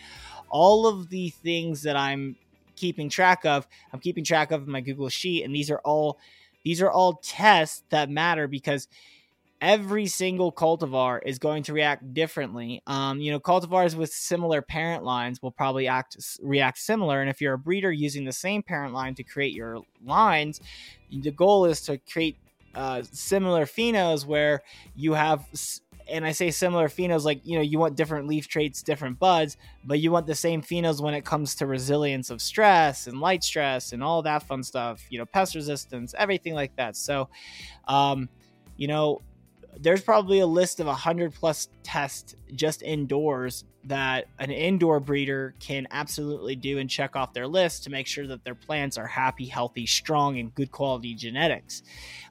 All 0.50 0.88
of 0.88 1.10
the 1.10 1.30
things 1.30 1.84
that 1.84 1.96
I'm 1.96 2.36
keeping 2.76 3.10
track 3.10 3.46
of, 3.46 3.68
I'm 3.92 4.00
keeping 4.00 4.24
track 4.24 4.52
of 4.52 4.68
my 4.68 4.82
Google 4.82 5.10
Sheet, 5.10 5.44
and 5.44 5.56
these 5.56 5.72
are 5.72 5.80
all 5.80 6.20
these 6.64 6.82
are 6.82 6.92
all 6.92 7.14
tests 7.24 7.84
that 7.90 8.10
matter 8.10 8.48
because 8.48 8.88
every 9.62 10.08
single 10.08 10.52
cultivar 10.52 11.20
is 11.24 11.38
going 11.38 11.62
to 11.64 11.74
react 11.74 12.14
differently. 12.14 12.82
Um, 12.88 13.20
you 13.22 13.32
know, 13.32 13.40
cultivars 13.40 13.94
with 13.96 14.12
similar 14.12 14.62
parent 14.62 15.04
lines 15.04 15.42
will 15.42 15.52
probably 15.52 15.88
act 15.88 16.18
react 16.42 16.80
similar. 16.80 17.22
And 17.22 17.30
if 17.30 17.40
you're 17.40 17.54
a 17.54 17.60
breeder 17.60 17.92
using 17.92 18.26
the 18.26 18.34
same 18.34 18.64
parent 18.64 18.94
line 18.94 19.14
to 19.16 19.24
create 19.24 19.54
your 19.54 19.84
lines, 20.04 20.60
the 21.12 21.32
goal 21.32 21.66
is 21.66 21.82
to 21.82 22.00
create 22.00 22.38
uh, 22.74 23.04
similar 23.12 23.66
phenos 23.66 24.26
where 24.26 24.64
you 24.96 25.14
have 25.14 25.46
and 26.10 26.26
I 26.26 26.32
say 26.32 26.52
similar 26.52 26.90
phenos, 26.90 27.24
like 27.24 27.46
you 27.46 27.56
know, 27.56 27.62
you 27.62 27.78
want 27.78 27.96
different 27.96 28.28
leaf 28.28 28.48
traits, 28.48 28.82
different 28.82 29.20
buds, 29.20 29.58
but 29.86 30.00
you 30.00 30.12
want 30.12 30.26
the 30.26 30.36
same 30.36 30.62
phenos 30.64 31.02
when 31.02 31.14
it 31.14 31.24
comes 31.24 31.56
to 31.56 31.68
resilience 31.68 32.32
of 32.32 32.42
stress 32.42 33.06
and 33.06 33.22
light 33.22 33.44
stress 33.44 33.94
and 33.94 34.04
all 34.04 34.24
that 34.24 34.44
fun 34.44 34.64
stuff. 34.64 35.06
You 35.10 35.20
know, 35.20 35.26
pest 35.26 35.54
resistance, 35.54 36.16
everything 36.18 36.56
like 36.56 36.76
that. 36.78 36.98
So, 36.98 37.30
um, 37.88 38.28
you 38.76 38.88
know, 38.88 39.22
there's 39.80 40.02
probably 40.02 40.40
a 40.40 40.46
list 40.46 40.80
of 40.80 40.88
100 40.88 41.34
plus 41.34 41.70
tests 41.84 42.36
just 42.54 42.82
indoors 42.82 43.66
that 43.86 44.28
an 44.40 44.52
indoor 44.52 45.00
breeder 45.00 45.56
can 45.60 45.88
absolutely 45.92 46.56
do 46.56 46.78
and 46.78 46.90
check 46.90 47.16
off 47.16 47.34
their 47.34 47.48
list 47.48 47.84
to 47.84 47.90
make 47.90 48.06
sure 48.06 48.28
that 48.28 48.44
their 48.44 48.56
plants 48.56 48.98
are 48.98 49.08
happy, 49.08 49.46
healthy, 49.46 49.86
strong, 49.86 50.38
and 50.38 50.54
good 50.54 50.72
quality 50.72 51.16
genetics. 51.16 51.82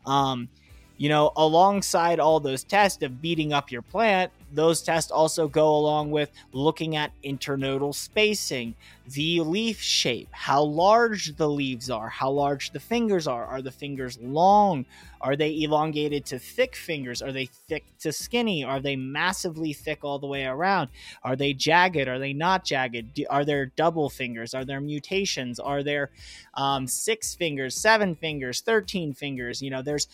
Um, 0.06 0.48
you 0.96 1.08
know, 1.08 1.32
alongside 1.36 2.20
all 2.20 2.40
those 2.40 2.62
tests 2.62 3.02
of 3.02 3.20
beating 3.22 3.52
up 3.52 3.72
your 3.72 3.82
plant, 3.82 4.30
those 4.52 4.82
tests 4.82 5.10
also 5.10 5.48
go 5.48 5.74
along 5.74 6.10
with 6.10 6.30
looking 6.52 6.96
at 6.96 7.12
internodal 7.24 7.94
spacing, 7.94 8.74
the 9.08 9.40
leaf 9.40 9.80
shape, 9.80 10.28
how 10.30 10.62
large 10.62 11.36
the 11.36 11.48
leaves 11.48 11.90
are, 11.90 12.08
how 12.08 12.30
large 12.30 12.70
the 12.70 12.80
fingers 12.80 13.26
are. 13.26 13.44
Are 13.44 13.62
the 13.62 13.70
fingers 13.70 14.18
long? 14.20 14.86
Are 15.20 15.36
they 15.36 15.62
elongated 15.62 16.24
to 16.26 16.38
thick 16.38 16.74
fingers? 16.74 17.20
Are 17.20 17.32
they 17.32 17.46
thick 17.46 17.84
to 18.00 18.12
skinny? 18.12 18.64
Are 18.64 18.80
they 18.80 18.96
massively 18.96 19.72
thick 19.72 20.04
all 20.04 20.18
the 20.18 20.26
way 20.26 20.44
around? 20.44 20.88
Are 21.22 21.36
they 21.36 21.52
jagged? 21.52 22.08
Are 22.08 22.18
they 22.18 22.32
not 22.32 22.64
jagged? 22.64 23.20
Are 23.28 23.44
there 23.44 23.66
double 23.66 24.08
fingers? 24.08 24.54
Are 24.54 24.64
there 24.64 24.80
mutations? 24.80 25.60
Are 25.60 25.82
there 25.82 26.10
um, 26.54 26.86
six 26.86 27.34
fingers, 27.34 27.74
seven 27.74 28.14
fingers, 28.14 28.60
13 28.60 29.12
fingers? 29.12 29.60
You 29.60 29.70
know, 29.70 29.82
there's 29.82 30.08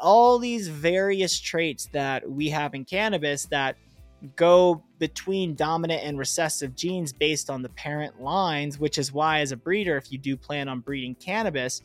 all 0.00 0.38
these 0.38 0.68
various 0.68 1.38
traits 1.38 1.88
that 1.92 2.28
we 2.28 2.48
have 2.48 2.74
in 2.74 2.84
cannabis 2.84 3.46
that 3.46 3.76
go 4.36 4.82
between 4.98 5.54
dominant 5.54 6.02
and 6.04 6.18
recessive 6.18 6.74
genes 6.74 7.12
based 7.12 7.48
on 7.48 7.62
the 7.62 7.68
parent 7.70 8.20
lines, 8.20 8.78
which 8.78 8.98
is 8.98 9.12
why, 9.12 9.40
as 9.40 9.52
a 9.52 9.56
breeder, 9.56 9.96
if 9.96 10.12
you 10.12 10.18
do 10.18 10.36
plan 10.36 10.68
on 10.68 10.80
breeding 10.80 11.14
cannabis, 11.14 11.82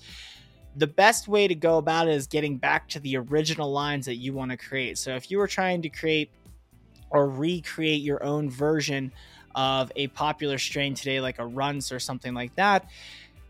the 0.76 0.88
best 0.88 1.28
way 1.28 1.48
to 1.48 1.56
go 1.56 1.78
about 1.78 2.08
it 2.08 2.14
is 2.14 2.28
getting 2.28 2.58
back 2.58 2.90
to 2.90 3.00
the 3.00 3.16
original 3.18 3.72
lines 3.72 4.06
that 4.06 4.16
you 4.16 4.34
want 4.34 4.52
to 4.52 4.58
create. 4.58 4.98
So, 4.98 5.16
if 5.16 5.32
you 5.32 5.38
were 5.38 5.48
trying 5.48 5.82
to 5.84 5.90
create 5.90 6.30
or 7.10 7.30
recreate 7.30 8.02
your 8.02 8.24
own 8.24 8.50
version 8.50 9.12
of 9.56 9.92
a 9.96 10.08
popular 10.08 10.58
strain 10.58 10.94
today, 10.94 11.22
like 11.22 11.40
a 11.40 11.46
runts 11.46 11.94
or 11.94 12.00
something 12.00 12.34
like 12.34 12.54
that, 12.56 12.90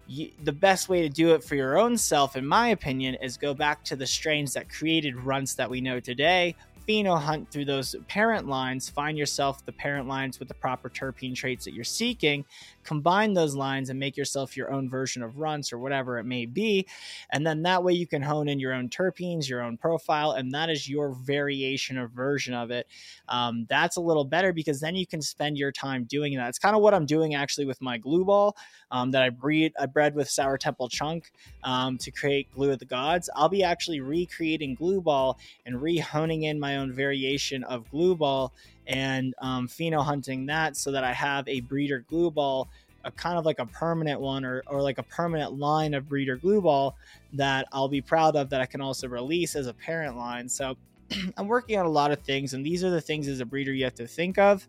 you, 0.07 0.31
the 0.43 0.51
best 0.51 0.89
way 0.89 1.01
to 1.01 1.09
do 1.09 1.33
it 1.33 1.43
for 1.43 1.55
your 1.55 1.77
own 1.77 1.97
self, 1.97 2.35
in 2.35 2.45
my 2.45 2.69
opinion, 2.69 3.15
is 3.15 3.37
go 3.37 3.53
back 3.53 3.83
to 3.85 3.95
the 3.95 4.07
strains 4.07 4.53
that 4.53 4.69
created 4.69 5.15
runts 5.15 5.55
that 5.55 5.69
we 5.69 5.81
know 5.81 5.99
today, 5.99 6.55
pheno 6.87 7.19
hunt 7.19 7.49
through 7.51 7.65
those 7.65 7.95
parent 8.07 8.47
lines, 8.47 8.89
find 8.89 9.17
yourself 9.17 9.65
the 9.65 9.71
parent 9.71 10.07
lines 10.07 10.39
with 10.39 10.47
the 10.47 10.53
proper 10.53 10.89
terpene 10.89 11.35
traits 11.35 11.65
that 11.65 11.73
you're 11.73 11.83
seeking, 11.83 12.45
combine 12.85 13.33
those 13.33 13.55
lines 13.55 13.89
and 13.89 13.99
make 13.99 14.15
yourself 14.15 14.55
your 14.55 14.71
own 14.71 14.89
version 14.89 15.23
of 15.23 15.37
runts 15.37 15.73
or 15.73 15.79
whatever 15.79 16.17
it 16.17 16.23
may 16.23 16.45
be. 16.45 16.87
And 17.31 17.45
then 17.45 17.63
that 17.63 17.83
way 17.83 17.93
you 17.93 18.07
can 18.07 18.21
hone 18.21 18.47
in 18.47 18.59
your 18.59 18.73
own 18.73 18.89
terpenes, 18.89 19.49
your 19.49 19.61
own 19.61 19.77
profile, 19.77 20.31
and 20.31 20.53
that 20.53 20.69
is 20.69 20.87
your 20.87 21.13
variation 21.13 21.97
or 21.97 22.07
version 22.07 22.53
of 22.53 22.71
it. 22.71 22.87
Um, 23.27 23.65
that's 23.69 23.97
a 23.97 24.01
little 24.01 24.25
better 24.25 24.53
because 24.53 24.79
then 24.79 24.95
you 24.95 25.05
can 25.05 25.21
spend 25.21 25.57
your 25.57 25.71
time 25.71 26.05
doing 26.05 26.35
that. 26.35 26.49
It's 26.49 26.59
kind 26.59 26.75
of 26.75 26.81
what 26.81 26.93
I'm 26.93 27.05
doing 27.05 27.35
actually 27.35 27.65
with 27.65 27.81
my 27.81 27.97
glue 27.97 28.23
ball 28.23 28.55
um, 28.91 29.11
that 29.11 29.23
I 29.23 29.29
breed 29.29 29.73
I 29.79 29.85
bred 29.87 30.15
with 30.15 30.29
Sour 30.29 30.57
Temple 30.57 30.89
Chunk 30.89 31.31
um, 31.63 31.97
to 31.97 32.11
create 32.11 32.51
Glue 32.53 32.71
of 32.71 32.79
the 32.79 32.85
Gods. 32.85 33.29
I'll 33.35 33.49
be 33.49 33.63
actually 33.63 33.99
recreating 33.99 34.75
glue 34.75 35.01
ball 35.01 35.39
and 35.65 35.81
re-honing 35.81 36.43
in 36.43 36.59
my 36.59 36.77
own 36.77 36.93
variation 36.93 37.63
of 37.63 37.89
glue 37.89 38.15
ball 38.15 38.53
and 38.87 39.33
um, 39.39 39.67
pheno 39.67 40.03
hunting 40.03 40.45
that 40.47 40.77
so 40.77 40.91
that 40.91 41.03
I 41.03 41.13
have 41.13 41.47
a 41.47 41.61
breeder 41.61 42.05
glue 42.07 42.31
ball, 42.31 42.69
a 43.03 43.11
kind 43.11 43.37
of 43.37 43.45
like 43.45 43.59
a 43.59 43.65
permanent 43.65 44.19
one 44.19 44.45
or, 44.45 44.63
or 44.67 44.81
like 44.81 44.97
a 44.97 45.03
permanent 45.03 45.57
line 45.57 45.93
of 45.93 46.07
breeder 46.09 46.37
glue 46.37 46.61
ball 46.61 46.95
that 47.33 47.67
I'll 47.71 47.87
be 47.87 48.01
proud 48.01 48.35
of 48.35 48.49
that 48.49 48.61
I 48.61 48.65
can 48.65 48.81
also 48.81 49.07
release 49.07 49.55
as 49.55 49.67
a 49.67 49.73
parent 49.73 50.17
line. 50.17 50.49
So 50.49 50.75
I'm 51.37 51.47
working 51.47 51.77
on 51.79 51.85
a 51.85 51.89
lot 51.89 52.11
of 52.11 52.19
things, 52.19 52.53
and 52.53 52.65
these 52.65 52.83
are 52.83 52.89
the 52.89 53.01
things 53.01 53.27
as 53.27 53.39
a 53.39 53.45
breeder 53.45 53.73
you 53.73 53.83
have 53.83 53.95
to 53.95 54.07
think 54.07 54.37
of 54.37 54.67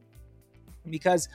because 0.90 1.28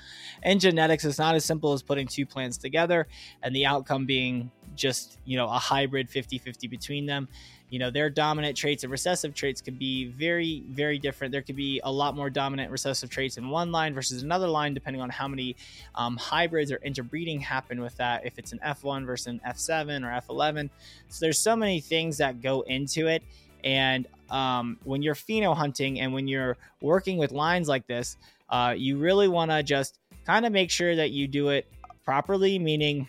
in 0.44 0.60
genetics 0.60 1.06
it's 1.06 1.20
not 1.20 1.36
as 1.36 1.46
simple 1.46 1.74
as 1.74 1.82
putting 1.82 2.08
two 2.08 2.26
plants 2.26 2.58
together 2.58 3.08
and 3.44 3.56
the 3.56 3.66
outcome 3.66 4.06
being 4.06 4.52
just 4.76 5.18
you 5.26 5.38
know 5.38 5.46
a 5.46 5.60
hybrid 5.60 6.10
50-50 6.10 6.70
between 6.70 7.06
them. 7.06 7.28
You 7.70 7.80
know 7.80 7.90
their 7.90 8.10
dominant 8.10 8.58
traits 8.58 8.84
and 8.84 8.92
recessive 8.92 9.34
traits 9.34 9.62
could 9.62 9.80
be 9.80 10.08
very 10.08 10.64
very 10.70 11.00
different. 11.00 11.32
There 11.32 11.42
could 11.42 11.56
be 11.56 11.80
a 11.84 11.92
lot 11.92 12.16
more 12.16 12.30
dominant 12.30 12.72
recessive 12.72 13.10
traits 13.10 13.38
in 13.38 13.50
one 13.50 13.72
line 13.72 13.94
versus 13.94 14.24
another 14.24 14.48
line 14.48 14.74
depending 14.74 15.02
on 15.02 15.10
how 15.10 15.28
many 15.28 15.56
um, 15.96 16.18
hybrids 16.18 16.72
or 16.72 16.78
interbreeding 16.78 17.40
happen 17.40 17.82
with 17.82 17.96
that. 17.98 18.26
If 18.26 18.38
it's 18.38 18.52
an 18.52 18.60
f1 18.66 19.06
versus 19.06 19.28
an 19.28 19.42
f7 19.48 20.04
or 20.04 20.22
f11 20.22 20.70
so 21.08 21.26
there's 21.26 21.40
so 21.40 21.56
many 21.56 21.80
things 21.80 22.18
that 22.18 22.42
go 22.42 22.62
into 22.62 23.08
it. 23.08 23.24
And 23.64 24.08
um, 24.30 24.78
when 24.84 25.02
you're 25.02 25.16
pheno 25.16 25.56
hunting 25.56 26.00
and 26.00 26.14
when 26.14 26.28
you're 26.28 26.58
working 26.82 27.18
with 27.18 27.32
lines 27.32 27.68
like 27.68 27.86
this 27.88 28.18
uh, 28.52 28.74
you 28.78 28.98
really 28.98 29.28
want 29.28 29.52
to 29.52 29.64
just 29.64 30.00
kind 30.26 30.46
of 30.46 30.52
make 30.52 30.70
sure 30.70 30.96
that 30.96 31.12
you 31.12 31.28
do 31.28 31.50
it 31.50 31.68
properly 32.04 32.60
meaning 32.60 33.08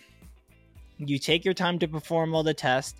you 0.99 1.19
take 1.19 1.45
your 1.45 1.55
time 1.55 1.79
to 1.81 1.89
perform 1.89 2.35
all 2.35 2.43
the 2.43 2.55
tests. 2.55 2.99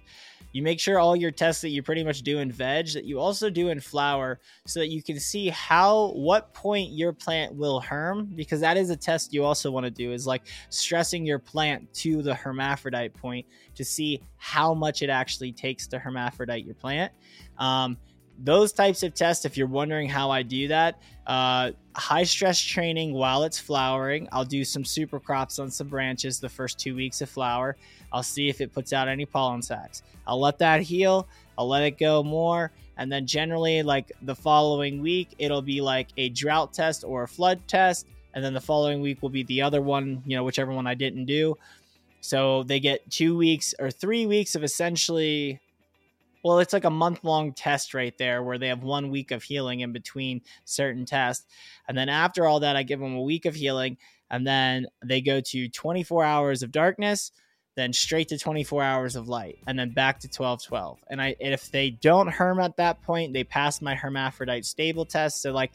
You 0.53 0.63
make 0.63 0.81
sure 0.81 0.99
all 0.99 1.17
your 1.17 1.31
tests 1.31 1.63
that 1.63 1.71
you 1.71 1.83
pretty 1.83 2.05
much 2.05 2.21
do 2.23 2.41
in 2.41 2.53
veg 2.53 2.93
that 2.93 3.05
you 3.05 3.19
also 3.19 3.49
do 3.49 3.69
in 3.69 3.81
flower 3.81 4.39
so 4.67 4.81
that 4.81 4.89
you 4.89 5.03
can 5.03 5.19
see 5.19 5.49
how 5.49 6.09
what 6.09 6.53
point 6.53 6.91
your 6.93 7.15
plant 7.15 7.55
will 7.55 7.81
herm 7.81 8.31
because 8.35 8.61
that 8.61 8.77
is 8.77 8.91
a 8.91 8.97
test 8.97 9.33
you 9.33 9.45
also 9.45 9.71
want 9.71 9.85
to 9.85 9.91
do 9.91 10.13
is 10.13 10.27
like 10.27 10.43
stressing 10.69 11.25
your 11.25 11.39
plant 11.39 11.91
to 11.95 12.21
the 12.21 12.35
hermaphrodite 12.35 13.15
point 13.15 13.47
to 13.77 13.85
see 13.85 14.21
how 14.37 14.75
much 14.75 15.01
it 15.01 15.09
actually 15.09 15.53
takes 15.53 15.87
to 15.87 15.99
hermaphrodite 15.99 16.67
your 16.67 16.75
plant. 16.75 17.13
Um, 17.57 17.97
those 18.43 18.73
types 18.73 19.03
of 19.03 19.15
tests, 19.15 19.45
if 19.45 19.57
you're 19.57 19.69
wondering 19.69 20.09
how 20.09 20.31
I 20.31 20.43
do 20.43 20.69
that, 20.69 21.01
uh, 21.27 21.71
high 21.95 22.25
stress 22.25 22.61
training 22.61 23.13
while 23.13 23.45
it's 23.45 23.59
flowering. 23.59 24.29
I'll 24.33 24.45
do 24.45 24.65
some 24.65 24.85
super 24.85 25.21
crops 25.21 25.59
on 25.61 25.71
some 25.71 25.87
branches 25.87 26.41
the 26.41 26.49
first 26.49 26.79
two 26.79 26.97
weeks 26.97 27.21
of 27.21 27.31
flower. 27.31 27.77
I'll 28.13 28.25
see 28.25 28.49
if 28.49 28.61
it 28.61 28.73
puts 28.73 28.93
out 28.93 29.07
any 29.07 29.27
pollen 29.27 29.63
sacs. 29.63 30.03
I'll 30.27 30.41
let 30.41 30.59
that 30.59 30.83
heal. 30.83 31.29
I'll 31.57 31.69
let 31.69 31.85
it 31.85 31.99
go 31.99 32.23
more. 32.25 32.73
And 32.97 33.11
then 33.11 33.27
generally, 33.27 33.83
like 33.83 34.11
the 34.23 34.35
following 34.35 35.01
week, 35.01 35.35
it'll 35.39 35.63
be 35.63 35.81
like 35.81 36.09
a 36.17 36.29
drought 36.29 36.73
test 36.73 37.05
or 37.05 37.23
a 37.23 37.29
flood 37.29 37.61
test. 37.69 38.07
And 38.35 38.45
then 38.45 38.55
the 38.55 38.61
following 38.61 39.01
week 39.01 39.23
will 39.23 39.29
be 39.29 39.45
the 39.45 39.63
other 39.63 39.81
one, 39.81 40.23
you 40.27 40.37
know, 40.37 40.43
whichever 40.43 40.73
one 40.73 40.87
I 40.87 40.95
didn't 40.95 41.27
do. 41.27 41.57
So 42.21 42.65
they 42.65 42.81
get 42.81 43.09
two 43.11 43.37
weeks 43.37 43.75
or 43.79 43.91
three 43.91 44.27
weeks 44.27 44.55
of 44.55 44.65
essentially 44.65 45.61
well, 46.43 46.59
it's 46.59 46.73
like 46.73 46.85
a 46.85 46.91
month 46.91 47.23
long 47.23 47.53
test 47.53 47.95
right 47.95 48.17
there 48.19 48.43
where 48.43 48.59
they 48.59 48.69
have 48.69 48.83
one 48.83 49.11
week 49.11 49.31
of 49.31 49.43
healing 49.43 49.81
in 49.81 49.93
between 49.93 50.43
certain 50.65 51.05
tests. 51.07 51.47
And 51.89 51.97
then 51.97 52.09
after 52.09 52.47
all 52.47 52.61
that, 52.61 52.77
I 52.77 52.83
give 52.83 53.01
them 53.01 53.15
a 53.15 53.23
week 53.23 53.47
of 53.47 53.55
healing. 53.55 53.97
And 54.31 54.47
then 54.47 54.87
they 55.05 55.21
go 55.21 55.41
to 55.41 55.69
24 55.69 56.25
hours 56.25 56.63
of 56.63 56.73
darkness, 56.73 57.33
then 57.77 57.93
straight 57.93 58.29
to 58.29 58.39
24 58.39 58.83
hours 58.83 59.15
of 59.15 59.29
light, 59.29 59.59
and 59.67 59.79
then 59.79 59.91
back 59.91 60.21
to 60.21 60.29
12 60.29 60.65
12. 60.65 60.99
And 61.09 61.21
I, 61.21 61.37
if 61.39 61.71
they 61.71 61.91
don't 61.91 62.29
herm 62.29 62.59
at 62.59 62.77
that 62.79 63.03
point, 63.03 63.35
they 63.35 63.45
pass 63.45 63.81
my 63.83 63.95
hermaphrodite 63.95 64.65
stable 64.65 65.05
test. 65.05 65.43
So, 65.43 65.53
like, 65.53 65.73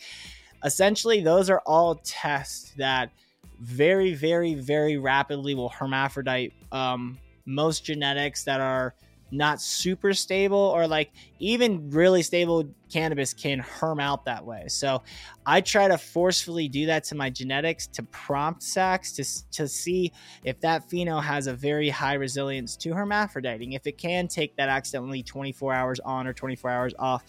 essentially, 0.64 1.22
those 1.22 1.50
are 1.50 1.62
all 1.66 2.02
tests 2.04 2.74
that 2.78 3.12
very, 3.60 4.14
very, 4.14 4.56
very 4.56 4.98
rapidly 4.98 5.56
will 5.56 5.70
hermaphrodite 5.70 6.54
um, 6.72 7.18
most 7.46 7.86
genetics 7.86 8.44
that 8.44 8.60
are 8.60 8.94
not 9.32 9.62
super 9.62 10.14
stable 10.14 10.58
or 10.58 10.88
like 10.88 11.12
even 11.40 11.90
really 11.90 12.22
stable 12.22 12.64
cannabis 12.92 13.34
can 13.34 13.60
herm 13.60 14.00
out 14.00 14.26
that 14.26 14.46
way. 14.46 14.66
So 14.68 15.04
I 15.46 15.62
try 15.62 15.88
to 15.88 15.98
forcefully 15.98 16.68
do 16.68 16.86
that 16.88 17.04
to 17.06 17.16
my 17.16 17.30
genetics 17.30 17.88
to 17.88 18.04
prompt 18.04 18.64
sacs 18.64 19.12
to, 19.14 19.52
to 19.58 19.68
see 19.68 20.14
if 20.44 20.60
that 20.62 20.90
pheno 20.90 21.22
has 21.22 21.48
a 21.48 21.54
very 21.54 21.90
high 21.90 22.14
resilience 22.14 22.76
to 22.78 22.94
hermaphroditing, 22.94 23.74
if 23.74 23.86
it 23.88 23.98
can 23.98 24.28
take 24.28 24.56
that 24.56 24.70
accidentally 24.70 25.24
24 25.24 25.74
hours 25.74 26.00
on 26.00 26.28
or 26.28 26.34
24 26.34 26.70
hours 26.70 26.94
off. 26.98 27.24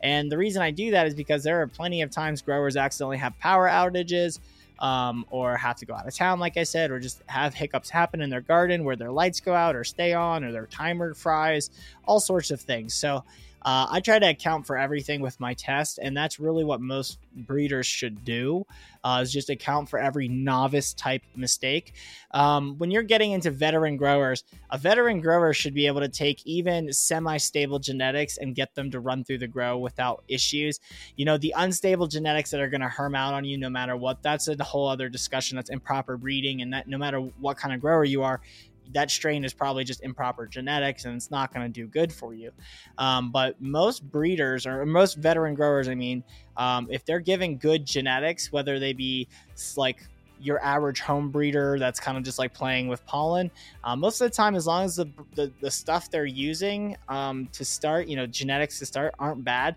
And 0.00 0.32
the 0.32 0.38
reason 0.38 0.62
I 0.62 0.70
do 0.70 0.92
that 0.92 1.06
is 1.06 1.14
because 1.14 1.44
there 1.44 1.60
are 1.60 1.66
plenty 1.66 2.02
of 2.02 2.10
times 2.10 2.42
growers 2.42 2.76
accidentally 2.76 3.18
have 3.18 3.38
power 3.38 3.68
outages 3.68 4.38
um, 4.82 5.24
or 5.30 5.56
have 5.56 5.76
to 5.76 5.86
go 5.86 5.94
out 5.94 6.06
of 6.06 6.14
town, 6.14 6.40
like 6.40 6.56
I 6.56 6.64
said, 6.64 6.90
or 6.90 6.98
just 6.98 7.22
have 7.26 7.54
hiccups 7.54 7.88
happen 7.88 8.20
in 8.20 8.28
their 8.28 8.40
garden 8.40 8.84
where 8.84 8.96
their 8.96 9.12
lights 9.12 9.40
go 9.40 9.54
out 9.54 9.76
or 9.76 9.84
stay 9.84 10.12
on 10.12 10.42
or 10.42 10.50
their 10.50 10.66
timer 10.66 11.14
fries, 11.14 11.70
all 12.04 12.18
sorts 12.18 12.50
of 12.50 12.60
things. 12.60 12.92
So 12.92 13.24
uh, 13.64 13.86
I 13.90 14.00
try 14.00 14.18
to 14.18 14.28
account 14.28 14.66
for 14.66 14.76
everything 14.76 15.20
with 15.20 15.38
my 15.40 15.54
test, 15.54 15.98
and 16.02 16.16
that's 16.16 16.40
really 16.40 16.64
what 16.64 16.80
most 16.80 17.18
breeders 17.34 17.86
should 17.86 18.24
do. 18.24 18.66
Uh, 19.04 19.20
is 19.20 19.32
just 19.32 19.50
account 19.50 19.88
for 19.88 19.98
every 19.98 20.28
novice 20.28 20.94
type 20.94 21.22
mistake. 21.34 21.94
Um, 22.30 22.78
when 22.78 22.92
you're 22.92 23.02
getting 23.02 23.32
into 23.32 23.50
veteran 23.50 23.96
growers, 23.96 24.44
a 24.70 24.78
veteran 24.78 25.20
grower 25.20 25.52
should 25.52 25.74
be 25.74 25.88
able 25.88 26.00
to 26.00 26.08
take 26.08 26.46
even 26.46 26.92
semi-stable 26.92 27.80
genetics 27.80 28.36
and 28.36 28.54
get 28.54 28.76
them 28.76 28.92
to 28.92 29.00
run 29.00 29.24
through 29.24 29.38
the 29.38 29.48
grow 29.48 29.76
without 29.78 30.22
issues. 30.28 30.78
You 31.16 31.24
know, 31.24 31.36
the 31.36 31.52
unstable 31.56 32.06
genetics 32.06 32.52
that 32.52 32.60
are 32.60 32.68
going 32.68 32.80
to 32.80 32.88
herm 32.88 33.16
out 33.16 33.34
on 33.34 33.44
you 33.44 33.58
no 33.58 33.68
matter 33.68 33.96
what. 33.96 34.22
That's 34.22 34.46
a 34.46 34.62
whole 34.62 34.88
other 34.88 35.08
discussion. 35.08 35.56
That's 35.56 35.70
improper 35.70 36.16
breeding, 36.16 36.62
and 36.62 36.72
that 36.72 36.86
no 36.86 36.96
matter 36.98 37.18
what 37.40 37.56
kind 37.56 37.74
of 37.74 37.80
grower 37.80 38.04
you 38.04 38.22
are, 38.22 38.40
that 38.92 39.10
strain 39.10 39.44
is 39.44 39.54
probably 39.54 39.84
just 39.84 40.02
improper 40.02 40.46
genetics 40.46 41.04
and 41.04 41.14
it's 41.16 41.30
not 41.30 41.52
going 41.52 41.66
to 41.66 41.72
do 41.72 41.86
good 41.86 42.12
for 42.12 42.34
you. 42.34 42.50
Um, 42.98 43.30
but 43.30 43.60
most 43.60 44.02
breeders 44.10 44.66
or 44.66 44.84
most 44.86 45.16
veteran 45.16 45.54
growers, 45.54 45.88
I 45.88 45.94
mean, 45.94 46.22
um, 46.56 46.88
if 46.90 47.04
they're 47.04 47.20
giving 47.20 47.58
good 47.58 47.86
genetics, 47.86 48.52
whether 48.52 48.78
they 48.78 48.92
be 48.92 49.28
like 49.76 50.06
your 50.42 50.62
average 50.62 51.00
home 51.00 51.30
breeder 51.30 51.78
that's 51.78 52.00
kind 52.00 52.18
of 52.18 52.24
just 52.24 52.38
like 52.38 52.52
playing 52.52 52.88
with 52.88 53.04
pollen. 53.06 53.50
Uh, 53.84 53.94
most 53.94 54.20
of 54.20 54.28
the 54.30 54.36
time, 54.36 54.54
as 54.54 54.66
long 54.66 54.84
as 54.84 54.96
the, 54.96 55.06
the, 55.34 55.52
the 55.60 55.70
stuff 55.70 56.10
they're 56.10 56.26
using 56.26 56.96
um, 57.08 57.48
to 57.52 57.64
start, 57.64 58.08
you 58.08 58.16
know, 58.16 58.26
genetics 58.26 58.78
to 58.80 58.86
start 58.86 59.14
aren't 59.18 59.44
bad, 59.44 59.76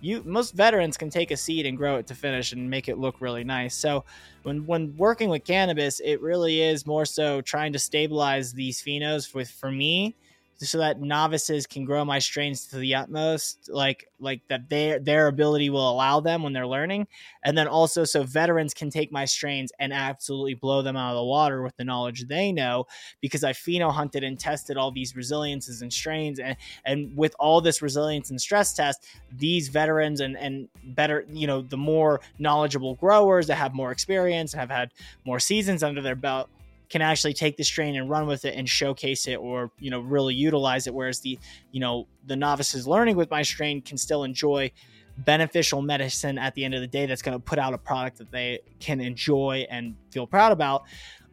you 0.00 0.22
most 0.24 0.54
veterans 0.54 0.96
can 0.96 1.10
take 1.10 1.30
a 1.30 1.36
seed 1.36 1.66
and 1.66 1.76
grow 1.76 1.96
it 1.96 2.06
to 2.08 2.14
finish 2.14 2.52
and 2.52 2.68
make 2.68 2.88
it 2.88 2.98
look 2.98 3.20
really 3.20 3.44
nice. 3.44 3.74
So 3.74 4.04
when 4.42 4.66
when 4.66 4.96
working 4.96 5.28
with 5.28 5.44
cannabis, 5.44 6.00
it 6.00 6.20
really 6.20 6.60
is 6.60 6.86
more 6.86 7.04
so 7.04 7.40
trying 7.40 7.72
to 7.72 7.78
stabilize 7.78 8.52
these 8.52 8.82
phenos 8.82 9.34
with 9.34 9.50
for 9.50 9.70
me 9.70 10.16
so 10.60 10.78
that 10.78 11.00
novices 11.00 11.66
can 11.66 11.84
grow 11.84 12.04
my 12.04 12.18
strains 12.18 12.66
to 12.66 12.76
the 12.78 12.94
utmost 12.94 13.68
like 13.72 14.08
like 14.18 14.42
that 14.48 14.68
their 14.68 14.98
their 14.98 15.28
ability 15.28 15.70
will 15.70 15.88
allow 15.88 16.18
them 16.18 16.42
when 16.42 16.52
they're 16.52 16.66
learning. 16.66 17.06
And 17.44 17.56
then 17.56 17.68
also 17.68 18.04
so 18.04 18.24
veterans 18.24 18.74
can 18.74 18.90
take 18.90 19.12
my 19.12 19.24
strains 19.24 19.70
and 19.78 19.92
absolutely 19.92 20.54
blow 20.54 20.82
them 20.82 20.96
out 20.96 21.10
of 21.10 21.16
the 21.16 21.24
water 21.24 21.62
with 21.62 21.76
the 21.76 21.84
knowledge 21.84 22.26
they 22.26 22.50
know 22.50 22.86
because 23.20 23.44
I 23.44 23.52
pheno 23.52 23.92
hunted 23.92 24.24
and 24.24 24.38
tested 24.38 24.76
all 24.76 24.90
these 24.90 25.14
resiliences 25.14 25.80
and 25.82 25.92
strains 25.92 26.40
and 26.40 26.56
and 26.84 27.16
with 27.16 27.36
all 27.38 27.60
this 27.60 27.80
resilience 27.80 28.30
and 28.30 28.40
stress 28.40 28.74
test 28.74 29.06
these 29.32 29.68
veterans 29.68 30.20
and 30.20 30.36
and 30.36 30.68
better 30.82 31.24
you 31.30 31.46
know 31.46 31.62
the 31.62 31.76
more 31.76 32.20
knowledgeable 32.38 32.96
growers 32.96 33.46
that 33.46 33.56
have 33.56 33.74
more 33.74 33.92
experience 33.92 34.52
and 34.54 34.60
have 34.60 34.70
had 34.70 34.90
more 35.24 35.38
seasons 35.38 35.84
under 35.84 36.02
their 36.02 36.16
belt 36.16 36.50
can 36.88 37.02
actually 37.02 37.34
take 37.34 37.56
the 37.56 37.64
strain 37.64 37.96
and 37.96 38.08
run 38.08 38.26
with 38.26 38.44
it 38.44 38.54
and 38.54 38.68
showcase 38.68 39.28
it 39.28 39.36
or 39.36 39.70
you 39.78 39.90
know 39.90 40.00
really 40.00 40.34
utilize 40.34 40.86
it. 40.86 40.94
Whereas 40.94 41.20
the 41.20 41.38
you 41.72 41.80
know 41.80 42.06
the 42.26 42.36
novices 42.36 42.86
learning 42.86 43.16
with 43.16 43.30
my 43.30 43.42
strain 43.42 43.82
can 43.82 43.98
still 43.98 44.24
enjoy 44.24 44.70
beneficial 45.18 45.82
medicine 45.82 46.38
at 46.38 46.54
the 46.54 46.64
end 46.64 46.74
of 46.74 46.80
the 46.80 46.86
day 46.86 47.06
that's 47.06 47.22
going 47.22 47.36
to 47.36 47.42
put 47.42 47.58
out 47.58 47.74
a 47.74 47.78
product 47.78 48.18
that 48.18 48.30
they 48.30 48.60
can 48.78 49.00
enjoy 49.00 49.66
and 49.70 49.96
feel 50.10 50.26
proud 50.26 50.52
about. 50.52 50.84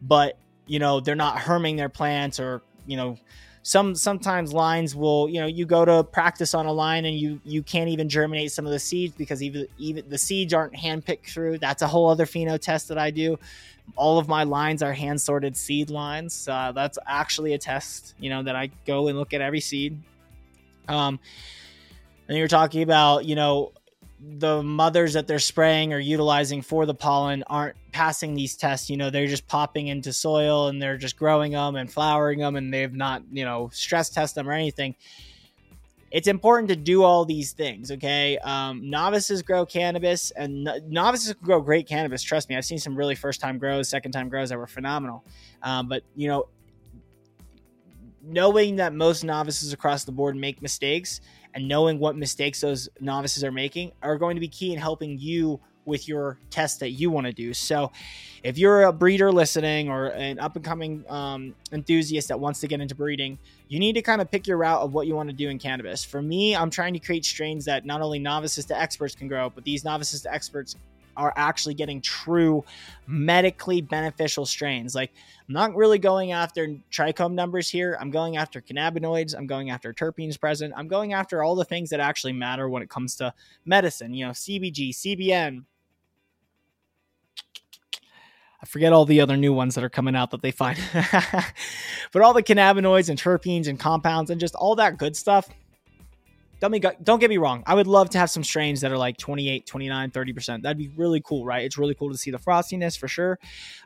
But 0.02 0.38
you 0.66 0.78
know 0.78 1.00
they're 1.00 1.14
not 1.14 1.38
harming 1.38 1.76
their 1.76 1.88
plants 1.88 2.40
or 2.40 2.62
you 2.86 2.96
know 2.96 3.16
some 3.62 3.96
sometimes 3.96 4.52
lines 4.52 4.94
will 4.94 5.28
you 5.28 5.40
know 5.40 5.46
you 5.46 5.64
go 5.64 5.84
to 5.84 6.04
practice 6.04 6.54
on 6.54 6.66
a 6.66 6.72
line 6.72 7.04
and 7.04 7.18
you 7.18 7.40
you 7.44 7.62
can't 7.62 7.88
even 7.88 8.08
germinate 8.08 8.52
some 8.52 8.66
of 8.66 8.72
the 8.72 8.78
seeds 8.78 9.14
because 9.16 9.42
even 9.42 9.66
even 9.78 10.08
the 10.08 10.18
seeds 10.18 10.52
aren't 10.52 10.74
handpicked 10.74 11.26
through. 11.26 11.58
That's 11.58 11.82
a 11.82 11.86
whole 11.86 12.08
other 12.08 12.26
pheno 12.26 12.60
test 12.60 12.88
that 12.88 12.98
i 12.98 13.10
do 13.10 13.38
all 13.94 14.18
of 14.18 14.28
my 14.28 14.44
lines 14.44 14.82
are 14.82 14.92
hand 14.92 15.20
sorted 15.20 15.56
seed 15.56 15.90
lines. 15.90 16.48
Uh, 16.48 16.72
that's 16.72 16.98
actually 17.06 17.54
a 17.54 17.58
test, 17.58 18.14
you 18.18 18.30
know, 18.30 18.42
that 18.42 18.56
I 18.56 18.70
go 18.86 19.08
and 19.08 19.18
look 19.18 19.32
at 19.32 19.40
every 19.40 19.60
seed. 19.60 20.00
Um, 20.88 21.18
and 22.28 22.36
you're 22.36 22.48
talking 22.48 22.82
about, 22.82 23.24
you 23.24 23.36
know, 23.36 23.72
the 24.20 24.62
mothers 24.62 25.12
that 25.12 25.26
they're 25.26 25.38
spraying 25.38 25.92
or 25.92 25.98
utilizing 25.98 26.62
for 26.62 26.86
the 26.86 26.94
pollen 26.94 27.44
aren't 27.46 27.76
passing 27.92 28.34
these 28.34 28.56
tests. 28.56 28.90
You 28.90 28.96
know, 28.96 29.10
they're 29.10 29.26
just 29.26 29.46
popping 29.46 29.88
into 29.88 30.12
soil 30.12 30.68
and 30.68 30.80
they're 30.80 30.96
just 30.96 31.16
growing 31.16 31.52
them 31.52 31.76
and 31.76 31.92
flowering 31.92 32.40
them, 32.40 32.56
and 32.56 32.72
they've 32.72 32.92
not, 32.92 33.22
you 33.30 33.44
know, 33.44 33.70
stress 33.72 34.10
test 34.10 34.34
them 34.34 34.48
or 34.48 34.52
anything 34.52 34.94
it's 36.10 36.28
important 36.28 36.68
to 36.68 36.76
do 36.76 37.02
all 37.02 37.24
these 37.24 37.52
things. 37.52 37.90
Okay, 37.90 38.38
um, 38.38 38.88
novices 38.88 39.42
grow 39.42 39.66
cannabis, 39.66 40.30
and 40.32 40.64
no- 40.64 40.78
novices 40.86 41.34
grow 41.34 41.60
great 41.60 41.88
cannabis. 41.88 42.22
Trust 42.22 42.48
me, 42.48 42.56
I've 42.56 42.64
seen 42.64 42.78
some 42.78 42.96
really 42.96 43.14
first 43.14 43.40
time 43.40 43.58
grows, 43.58 43.88
second 43.88 44.12
time 44.12 44.28
grows 44.28 44.50
that 44.50 44.58
were 44.58 44.66
phenomenal. 44.66 45.24
Um, 45.62 45.88
but 45.88 46.02
you 46.14 46.28
know, 46.28 46.48
knowing 48.22 48.76
that 48.76 48.92
most 48.92 49.24
novices 49.24 49.72
across 49.72 50.04
the 50.04 50.12
board 50.12 50.36
make 50.36 50.60
mistakes 50.62 51.20
and 51.54 51.68
knowing 51.68 51.98
what 51.98 52.16
mistakes 52.16 52.60
those 52.60 52.88
novices 53.00 53.44
are 53.44 53.52
making 53.52 53.92
are 54.02 54.18
going 54.18 54.36
to 54.36 54.40
be 54.40 54.48
key 54.48 54.72
in 54.72 54.78
helping 54.78 55.18
you 55.18 55.60
with 55.86 56.08
your 56.08 56.38
test 56.50 56.80
that 56.80 56.90
you 56.90 57.10
want 57.10 57.26
to 57.26 57.32
do. 57.32 57.54
So, 57.54 57.92
if 58.42 58.58
you're 58.58 58.82
a 58.82 58.92
breeder 58.92 59.32
listening 59.32 59.88
or 59.88 60.08
an 60.08 60.38
up 60.38 60.54
and 60.56 60.64
coming 60.64 61.04
um, 61.08 61.54
enthusiast 61.72 62.28
that 62.28 62.38
wants 62.38 62.60
to 62.60 62.68
get 62.68 62.80
into 62.80 62.94
breeding, 62.94 63.38
you 63.68 63.78
need 63.78 63.94
to 63.94 64.02
kind 64.02 64.20
of 64.20 64.30
pick 64.30 64.46
your 64.46 64.58
route 64.58 64.82
of 64.82 64.92
what 64.92 65.06
you 65.06 65.14
want 65.14 65.30
to 65.30 65.34
do 65.34 65.48
in 65.48 65.58
cannabis. 65.58 66.04
For 66.04 66.22
me, 66.22 66.54
I'm 66.54 66.70
trying 66.70 66.92
to 66.94 67.00
create 67.00 67.24
strains 67.24 67.64
that 67.64 67.84
not 67.84 68.02
only 68.02 68.18
novices 68.18 68.66
to 68.66 68.78
experts 68.78 69.14
can 69.14 69.28
grow, 69.28 69.50
but 69.50 69.64
these 69.64 69.84
novices 69.84 70.22
to 70.22 70.32
experts 70.32 70.76
are 71.16 71.32
actually 71.36 71.74
getting 71.74 72.00
true 72.00 72.64
medically 73.06 73.80
beneficial 73.80 74.46
strains. 74.46 74.94
Like 74.94 75.12
I'm 75.48 75.54
not 75.54 75.74
really 75.74 75.98
going 75.98 76.32
after 76.32 76.76
trichome 76.90 77.32
numbers 77.32 77.68
here. 77.68 77.96
I'm 78.00 78.10
going 78.10 78.36
after 78.36 78.60
cannabinoids. 78.60 79.34
I'm 79.36 79.46
going 79.46 79.70
after 79.70 79.92
terpenes 79.92 80.38
present. 80.38 80.74
I'm 80.76 80.88
going 80.88 81.12
after 81.12 81.42
all 81.42 81.54
the 81.54 81.64
things 81.64 81.90
that 81.90 82.00
actually 82.00 82.32
matter 82.32 82.68
when 82.68 82.82
it 82.82 82.90
comes 82.90 83.16
to 83.16 83.32
medicine. 83.64 84.14
You 84.14 84.26
know, 84.26 84.32
CBG, 84.32 84.90
CBN, 84.90 85.64
I 88.62 88.66
forget 88.66 88.92
all 88.92 89.04
the 89.04 89.20
other 89.20 89.36
new 89.36 89.52
ones 89.52 89.74
that 89.74 89.84
are 89.84 89.90
coming 89.90 90.16
out 90.16 90.30
that 90.30 90.42
they 90.42 90.50
find. 90.50 90.78
but 92.12 92.22
all 92.22 92.32
the 92.32 92.42
cannabinoids 92.42 93.08
and 93.08 93.18
terpenes 93.18 93.68
and 93.68 93.78
compounds 93.78 94.30
and 94.30 94.40
just 94.40 94.54
all 94.54 94.76
that 94.76 94.96
good 94.96 95.16
stuff. 95.16 95.48
Don't, 96.58 96.70
me, 96.70 96.80
don't 96.80 97.18
get 97.18 97.28
me 97.28 97.36
wrong. 97.36 97.62
I 97.66 97.74
would 97.74 97.86
love 97.86 98.08
to 98.10 98.18
have 98.18 98.30
some 98.30 98.42
strains 98.42 98.80
that 98.80 98.90
are 98.90 98.96
like 98.96 99.18
28, 99.18 99.66
29, 99.66 100.10
30%. 100.10 100.62
That'd 100.62 100.78
be 100.78 100.88
really 100.96 101.20
cool, 101.20 101.44
right? 101.44 101.64
It's 101.64 101.76
really 101.76 101.94
cool 101.94 102.10
to 102.10 102.16
see 102.16 102.30
the 102.30 102.38
frostiness 102.38 102.98
for 102.98 103.08
sure. 103.08 103.38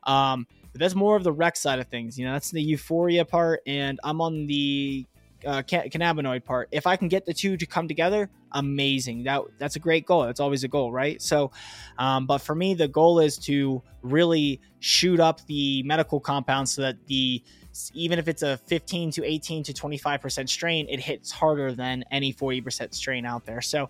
Um, 0.05 0.47
but 0.73 0.81
that's 0.81 0.95
more 0.95 1.17
of 1.17 1.25
the 1.25 1.33
rec 1.33 1.57
side 1.57 1.81
of 1.81 1.89
things. 1.89 2.17
You 2.17 2.27
know, 2.27 2.33
that's 2.33 2.53
the 2.53 2.63
euphoria 2.63 3.25
part. 3.25 3.63
And 3.67 3.99
I'm 4.05 4.21
on 4.21 4.47
the 4.47 5.05
uh, 5.47 5.63
cannabinoid 5.63 6.45
part. 6.45 6.69
If 6.73 6.87
I 6.87 6.97
can 6.97 7.09
get 7.09 7.27
the 7.27 7.35
two 7.35 7.57
to 7.57 7.67
come 7.67 7.89
together, 7.89 8.31
amazing. 8.53 9.25
That 9.25 9.43
that's 9.59 9.77
a 9.77 9.79
great 9.79 10.07
goal. 10.07 10.25
That's 10.25 10.41
always 10.41 10.65
a 10.65 10.69
goal, 10.69 10.93
right? 10.93 11.21
So, 11.21 11.51
um, 11.99 12.27
but 12.27 12.39
for 12.39 12.55
me, 12.55 12.75
the 12.75 12.89
goal 12.89 13.21
is 13.21 13.39
to 13.39 13.83
really 14.03 14.61
shoot 14.81 15.21
up 15.21 15.45
the 15.47 15.83
medical 15.83 16.21
compound 16.21 16.69
so 16.69 16.83
that 16.83 16.97
the 17.07 17.43
even 17.95 18.19
if 18.19 18.27
it's 18.27 18.43
a 18.43 18.57
15 18.57 19.13
to 19.13 19.25
18 19.25 19.63
to 19.65 19.75
25 19.75 20.21
percent 20.21 20.51
strain, 20.51 20.87
it 20.89 21.01
hits 21.01 21.31
harder 21.31 21.73
than 21.73 22.05
any 22.11 22.33
40 22.33 22.61
percent 22.61 22.95
strain 22.95 23.25
out 23.25 23.45
there. 23.47 23.61
So. 23.61 23.89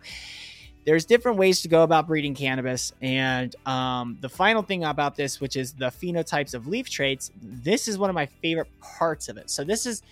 There's 0.86 1.04
different 1.04 1.36
ways 1.36 1.60
to 1.60 1.68
go 1.68 1.82
about 1.82 2.06
breeding 2.06 2.34
cannabis. 2.34 2.94
And 3.02 3.54
um, 3.66 4.16
the 4.22 4.30
final 4.30 4.62
thing 4.62 4.82
about 4.82 5.14
this, 5.14 5.38
which 5.38 5.54
is 5.54 5.74
the 5.74 5.88
phenotypes 5.88 6.54
of 6.54 6.66
leaf 6.66 6.88
traits, 6.88 7.30
this 7.42 7.86
is 7.86 7.98
one 7.98 8.08
of 8.08 8.14
my 8.14 8.24
favorite 8.24 8.68
parts 8.80 9.28
of 9.28 9.36
it. 9.36 9.50
So, 9.50 9.62
this 9.62 9.84
is 9.84 10.02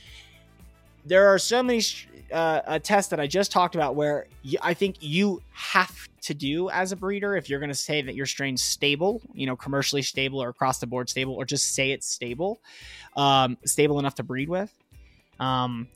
there 1.08 1.28
are 1.28 1.38
so 1.38 1.62
many 1.62 1.82
uh, 2.32 2.78
tests 2.80 3.10
that 3.10 3.20
I 3.20 3.26
just 3.26 3.50
talked 3.50 3.74
about 3.74 3.96
where 3.96 4.26
I 4.62 4.74
think 4.74 4.96
you 5.00 5.42
have 5.52 6.08
to 6.22 6.34
do 6.34 6.68
as 6.70 6.92
a 6.92 6.96
breeder 6.96 7.36
if 7.36 7.48
you're 7.48 7.60
going 7.60 7.70
to 7.70 7.74
say 7.74 8.02
that 8.02 8.14
your 8.14 8.26
strain's 8.26 8.62
stable, 8.62 9.22
you 9.32 9.46
know, 9.46 9.56
commercially 9.56 10.02
stable 10.02 10.42
or 10.42 10.50
across 10.50 10.78
the 10.78 10.86
board 10.86 11.08
stable, 11.08 11.34
or 11.34 11.44
just 11.44 11.74
say 11.74 11.90
it's 11.92 12.06
stable, 12.06 12.60
um, 13.16 13.56
stable 13.64 13.98
enough 13.98 14.16
to 14.16 14.22
breed 14.22 14.48
with. 14.48 14.72
Um, 15.40 15.88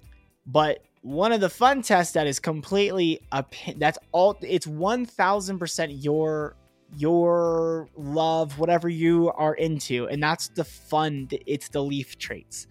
but 0.46 0.82
one 1.02 1.32
of 1.32 1.40
the 1.40 1.50
fun 1.50 1.82
tests 1.82 2.14
that 2.14 2.26
is 2.26 2.38
completely 2.38 3.20
a 3.32 3.44
that's 3.76 3.98
all 4.12 4.38
it's 4.40 4.66
1000% 4.66 6.04
your 6.04 6.56
your 6.96 7.88
love 7.96 8.58
whatever 8.58 8.88
you 8.88 9.30
are 9.32 9.54
into 9.54 10.06
and 10.06 10.22
that's 10.22 10.48
the 10.48 10.64
fun 10.64 11.28
it's 11.46 11.68
the 11.70 11.82
leaf 11.82 12.18
traits 12.18 12.66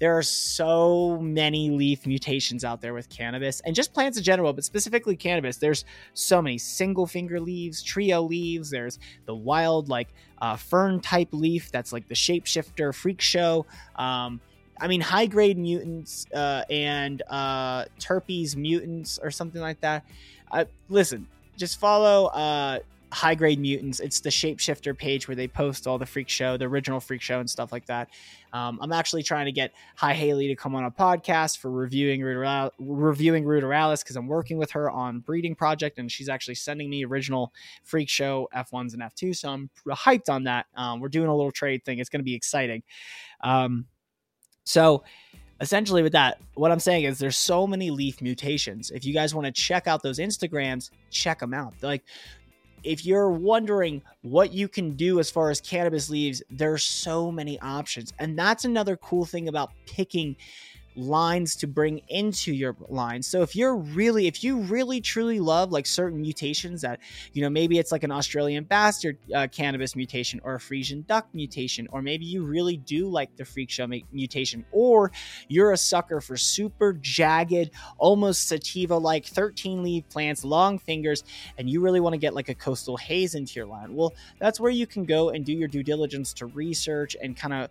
there 0.00 0.16
are 0.16 0.22
so 0.22 1.18
many 1.20 1.70
leaf 1.70 2.06
mutations 2.06 2.64
out 2.64 2.80
there 2.80 2.94
with 2.94 3.08
cannabis 3.08 3.60
and 3.60 3.74
just 3.74 3.92
plants 3.92 4.18
in 4.18 4.24
general, 4.24 4.52
but 4.52 4.64
specifically 4.64 5.16
cannabis. 5.16 5.56
There's 5.56 5.84
so 6.14 6.42
many 6.42 6.58
single 6.58 7.06
finger 7.06 7.40
leaves, 7.40 7.82
trio 7.82 8.22
leaves. 8.22 8.70
There's 8.70 8.98
the 9.26 9.34
wild, 9.34 9.88
like 9.88 10.08
uh, 10.40 10.56
fern 10.56 11.00
type 11.00 11.28
leaf 11.32 11.70
that's 11.70 11.92
like 11.92 12.08
the 12.08 12.14
shapeshifter 12.14 12.94
freak 12.94 13.20
show. 13.20 13.66
Um, 13.96 14.40
I 14.80 14.88
mean, 14.88 15.00
high 15.00 15.26
grade 15.26 15.58
mutants 15.58 16.26
uh, 16.34 16.64
and 16.68 17.22
uh, 17.30 17.84
mutants 18.56 19.18
or 19.22 19.30
something 19.30 19.60
like 19.60 19.80
that. 19.80 20.04
Uh, 20.50 20.64
listen, 20.88 21.26
just 21.56 21.78
follow 21.78 22.26
uh, 22.26 22.80
high 23.14 23.34
grade 23.34 23.60
mutants. 23.60 24.00
It's 24.00 24.18
the 24.18 24.28
shapeshifter 24.28 24.96
page 24.96 25.28
where 25.28 25.36
they 25.36 25.46
post 25.46 25.86
all 25.86 25.98
the 25.98 26.06
freak 26.06 26.28
show, 26.28 26.56
the 26.56 26.64
original 26.64 26.98
freak 26.98 27.22
show, 27.22 27.38
and 27.38 27.48
stuff 27.48 27.70
like 27.70 27.86
that. 27.86 28.10
Um, 28.52 28.78
I'm 28.82 28.92
actually 28.92 29.22
trying 29.22 29.46
to 29.46 29.52
get 29.52 29.72
Hi 29.96 30.12
Haley 30.12 30.48
to 30.48 30.56
come 30.56 30.74
on 30.74 30.84
a 30.84 30.90
podcast 30.90 31.58
for 31.58 31.70
reviewing 31.70 32.22
reviewing 32.22 33.44
Ruderalis 33.44 34.02
because 34.02 34.16
I'm 34.16 34.26
working 34.26 34.58
with 34.58 34.72
her 34.72 34.90
on 34.90 35.20
breeding 35.20 35.54
project, 35.54 35.98
and 35.98 36.10
she's 36.10 36.28
actually 36.28 36.56
sending 36.56 36.90
me 36.90 37.04
original 37.04 37.52
freak 37.84 38.08
show 38.08 38.48
F1s 38.54 38.94
and 38.94 39.02
F2s. 39.02 39.36
So 39.36 39.50
I'm 39.50 39.70
hyped 39.88 40.28
on 40.28 40.44
that. 40.44 40.66
Um, 40.76 41.00
we're 41.00 41.08
doing 41.08 41.28
a 41.28 41.36
little 41.36 41.52
trade 41.52 41.84
thing. 41.84 42.00
It's 42.00 42.10
going 42.10 42.20
to 42.20 42.24
be 42.24 42.34
exciting. 42.34 42.82
Um, 43.42 43.86
so 44.64 45.04
essentially 45.60 46.02
with 46.02 46.12
that 46.12 46.40
what 46.54 46.72
i'm 46.72 46.80
saying 46.80 47.04
is 47.04 47.18
there's 47.18 47.38
so 47.38 47.64
many 47.64 47.88
leaf 47.88 48.20
mutations 48.20 48.90
if 48.90 49.04
you 49.04 49.14
guys 49.14 49.34
want 49.34 49.46
to 49.46 49.52
check 49.52 49.86
out 49.86 50.02
those 50.02 50.18
instagrams 50.18 50.90
check 51.10 51.38
them 51.38 51.54
out 51.54 51.72
like 51.80 52.02
if 52.84 53.04
you're 53.04 53.30
wondering 53.30 54.02
what 54.22 54.52
you 54.52 54.68
can 54.68 54.94
do 54.94 55.18
as 55.18 55.30
far 55.30 55.50
as 55.50 55.60
cannabis 55.60 56.10
leaves, 56.10 56.42
there's 56.50 56.84
so 56.84 57.32
many 57.32 57.58
options. 57.60 58.12
And 58.18 58.38
that's 58.38 58.64
another 58.64 58.96
cool 58.96 59.24
thing 59.24 59.48
about 59.48 59.72
picking 59.86 60.36
lines 60.96 61.56
to 61.56 61.66
bring 61.66 62.00
into 62.08 62.52
your 62.52 62.76
line. 62.88 63.22
So 63.22 63.42
if 63.42 63.56
you're 63.56 63.76
really, 63.76 64.26
if 64.26 64.44
you 64.44 64.58
really 64.58 65.00
truly 65.00 65.40
love 65.40 65.72
like 65.72 65.86
certain 65.86 66.20
mutations 66.20 66.82
that, 66.82 67.00
you 67.32 67.42
know, 67.42 67.50
maybe 67.50 67.78
it's 67.78 67.92
like 67.92 68.04
an 68.04 68.10
Australian 68.10 68.64
bastard 68.64 69.18
uh, 69.34 69.48
cannabis 69.50 69.96
mutation 69.96 70.40
or 70.44 70.54
a 70.54 70.60
Frisian 70.60 71.04
duck 71.08 71.26
mutation, 71.32 71.88
or 71.90 72.02
maybe 72.02 72.24
you 72.24 72.44
really 72.44 72.76
do 72.76 73.08
like 73.08 73.34
the 73.36 73.44
freak 73.44 73.70
show 73.70 73.86
mutation, 74.12 74.64
or 74.72 75.10
you're 75.48 75.72
a 75.72 75.76
sucker 75.76 76.20
for 76.20 76.36
super 76.36 76.92
jagged, 76.94 77.70
almost 77.98 78.48
sativa 78.48 78.96
like 78.96 79.26
13 79.26 79.82
leaf 79.82 80.08
plants, 80.08 80.44
long 80.44 80.78
fingers, 80.78 81.24
and 81.58 81.68
you 81.68 81.80
really 81.80 82.00
want 82.00 82.12
to 82.12 82.18
get 82.18 82.34
like 82.34 82.48
a 82.48 82.54
coastal 82.54 82.96
haze 82.96 83.34
into 83.34 83.54
your 83.54 83.66
line. 83.66 83.94
Well, 83.94 84.12
that's 84.38 84.60
where 84.60 84.70
you 84.70 84.86
can 84.86 85.04
go 85.04 85.30
and 85.30 85.44
do 85.44 85.52
your 85.52 85.68
due 85.68 85.82
diligence 85.82 86.32
to 86.34 86.46
research 86.46 87.16
and 87.20 87.36
kind 87.36 87.54
of 87.54 87.68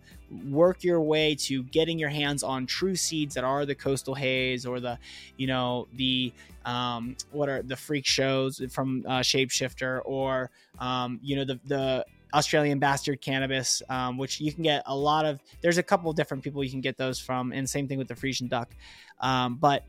work 0.50 0.82
your 0.82 1.00
way 1.00 1.34
to 1.34 1.62
getting 1.64 1.98
your 1.98 2.08
hands 2.08 2.42
on 2.42 2.66
true 2.66 2.96
seeds 3.14 3.34
that 3.34 3.44
are 3.44 3.64
the 3.64 3.74
coastal 3.74 4.14
haze 4.14 4.66
or 4.66 4.80
the 4.80 4.98
you 5.36 5.46
know 5.46 5.86
the 5.94 6.32
um, 6.64 7.16
what 7.30 7.48
are 7.48 7.62
the 7.62 7.76
freak 7.76 8.06
shows 8.06 8.60
from 8.70 9.04
uh, 9.06 9.20
shapeshifter 9.20 10.00
or 10.04 10.50
um, 10.80 11.20
you 11.22 11.36
know 11.36 11.44
the 11.44 11.58
the 11.66 12.04
Australian 12.32 12.80
bastard 12.80 13.20
cannabis, 13.20 13.80
um, 13.88 14.18
which 14.18 14.40
you 14.40 14.52
can 14.52 14.64
get 14.64 14.82
a 14.86 14.96
lot 14.96 15.24
of. 15.24 15.38
There's 15.60 15.78
a 15.78 15.84
couple 15.84 16.10
of 16.10 16.16
different 16.16 16.42
people 16.42 16.64
you 16.64 16.70
can 16.70 16.80
get 16.80 16.96
those 16.96 17.20
from, 17.20 17.52
and 17.52 17.68
same 17.70 17.86
thing 17.86 17.98
with 17.98 18.08
the 18.08 18.16
Frisian 18.16 18.48
duck. 18.48 18.74
Um, 19.20 19.54
but 19.54 19.84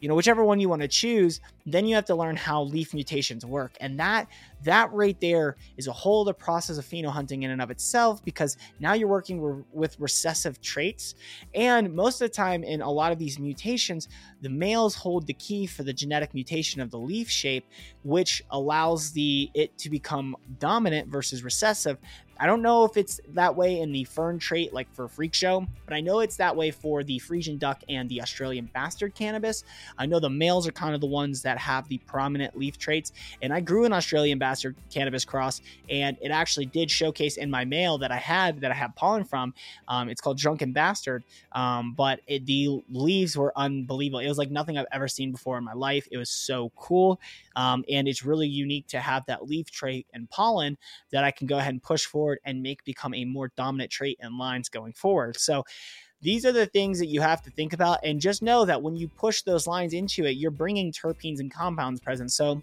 you 0.00 0.08
know 0.08 0.14
whichever 0.14 0.44
one 0.44 0.60
you 0.60 0.68
want 0.68 0.82
to 0.82 0.88
choose 0.88 1.40
then 1.72 1.86
you 1.86 1.94
have 1.94 2.06
to 2.06 2.14
learn 2.14 2.36
how 2.36 2.62
leaf 2.62 2.94
mutations 2.94 3.44
work. 3.44 3.76
And 3.80 3.98
that 4.00 4.28
that 4.64 4.92
right 4.92 5.18
there 5.20 5.56
is 5.76 5.86
a 5.86 5.92
whole 5.92 6.22
other 6.22 6.32
process 6.32 6.78
of 6.78 6.84
phenohunting 6.84 7.42
in 7.44 7.50
and 7.50 7.62
of 7.62 7.70
itself 7.70 8.24
because 8.24 8.56
now 8.80 8.94
you're 8.94 9.08
working 9.08 9.40
re- 9.40 9.62
with 9.72 9.98
recessive 10.00 10.60
traits. 10.60 11.14
And 11.54 11.94
most 11.94 12.20
of 12.20 12.30
the 12.30 12.34
time 12.34 12.64
in 12.64 12.80
a 12.80 12.90
lot 12.90 13.12
of 13.12 13.18
these 13.18 13.38
mutations 13.38 14.08
the 14.40 14.48
males 14.48 14.94
hold 14.94 15.26
the 15.26 15.34
key 15.34 15.66
for 15.66 15.82
the 15.82 15.92
genetic 15.92 16.32
mutation 16.34 16.80
of 16.80 16.90
the 16.90 16.98
leaf 16.98 17.28
shape 17.28 17.66
which 18.04 18.42
allows 18.50 19.12
the 19.12 19.50
it 19.54 19.76
to 19.78 19.90
become 19.90 20.36
dominant 20.58 21.08
versus 21.08 21.42
recessive 21.42 21.98
I 22.40 22.46
don't 22.46 22.62
know 22.62 22.84
if 22.84 22.96
it's 22.96 23.20
that 23.30 23.56
way 23.56 23.80
in 23.80 23.90
the 23.90 24.04
fern 24.04 24.38
trait, 24.38 24.72
like 24.72 24.92
for 24.94 25.08
Freak 25.08 25.34
Show, 25.34 25.66
but 25.84 25.94
I 25.94 26.00
know 26.00 26.20
it's 26.20 26.36
that 26.36 26.54
way 26.54 26.70
for 26.70 27.02
the 27.02 27.18
Frisian 27.18 27.58
duck 27.58 27.82
and 27.88 28.08
the 28.08 28.22
Australian 28.22 28.70
bastard 28.72 29.14
cannabis. 29.14 29.64
I 29.98 30.06
know 30.06 30.20
the 30.20 30.30
males 30.30 30.68
are 30.68 30.72
kind 30.72 30.94
of 30.94 31.00
the 31.00 31.08
ones 31.08 31.42
that 31.42 31.58
have 31.58 31.88
the 31.88 31.98
prominent 31.98 32.56
leaf 32.56 32.78
traits. 32.78 33.12
And 33.42 33.52
I 33.52 33.60
grew 33.60 33.84
an 33.84 33.92
Australian 33.92 34.38
bastard 34.38 34.76
cannabis 34.90 35.24
cross, 35.24 35.60
and 35.90 36.16
it 36.20 36.30
actually 36.30 36.66
did 36.66 36.90
showcase 36.90 37.38
in 37.38 37.50
my 37.50 37.64
male 37.64 37.98
that 37.98 38.12
I 38.12 38.16
had 38.16 38.60
that 38.60 38.70
I 38.70 38.74
have 38.74 38.94
pollen 38.94 39.24
from. 39.24 39.52
Um, 39.88 40.08
it's 40.08 40.20
called 40.20 40.38
Drunken 40.38 40.72
Bastard, 40.72 41.24
um, 41.52 41.94
but 41.94 42.20
it, 42.28 42.46
the 42.46 42.82
leaves 42.90 43.36
were 43.36 43.52
unbelievable. 43.56 44.20
It 44.20 44.28
was 44.28 44.38
like 44.38 44.50
nothing 44.50 44.78
I've 44.78 44.86
ever 44.92 45.08
seen 45.08 45.32
before 45.32 45.58
in 45.58 45.64
my 45.64 45.72
life. 45.72 46.06
It 46.12 46.18
was 46.18 46.30
so 46.30 46.70
cool. 46.76 47.20
Um, 47.56 47.84
and 47.90 48.06
it's 48.06 48.24
really 48.24 48.46
unique 48.46 48.86
to 48.88 49.00
have 49.00 49.26
that 49.26 49.48
leaf 49.48 49.70
trait 49.70 50.06
and 50.12 50.30
pollen 50.30 50.78
that 51.10 51.24
I 51.24 51.32
can 51.32 51.48
go 51.48 51.58
ahead 51.58 51.72
and 51.72 51.82
push 51.82 52.04
forward 52.28 52.40
and 52.44 52.62
make 52.62 52.84
become 52.84 53.14
a 53.14 53.24
more 53.24 53.50
dominant 53.56 53.90
trait 53.90 54.18
in 54.20 54.38
lines 54.38 54.68
going 54.68 54.92
forward. 54.92 55.38
So 55.38 55.64
these 56.20 56.44
are 56.44 56.52
the 56.52 56.66
things 56.66 56.98
that 56.98 57.06
you 57.06 57.20
have 57.20 57.42
to 57.42 57.50
think 57.50 57.72
about. 57.72 58.00
And 58.04 58.20
just 58.20 58.42
know 58.42 58.64
that 58.64 58.82
when 58.82 58.96
you 58.96 59.08
push 59.08 59.42
those 59.42 59.66
lines 59.66 59.94
into 59.94 60.24
it, 60.24 60.32
you're 60.32 60.50
bringing 60.50 60.92
terpenes 60.92 61.40
and 61.40 61.52
compounds 61.52 62.00
present. 62.00 62.32
So 62.32 62.62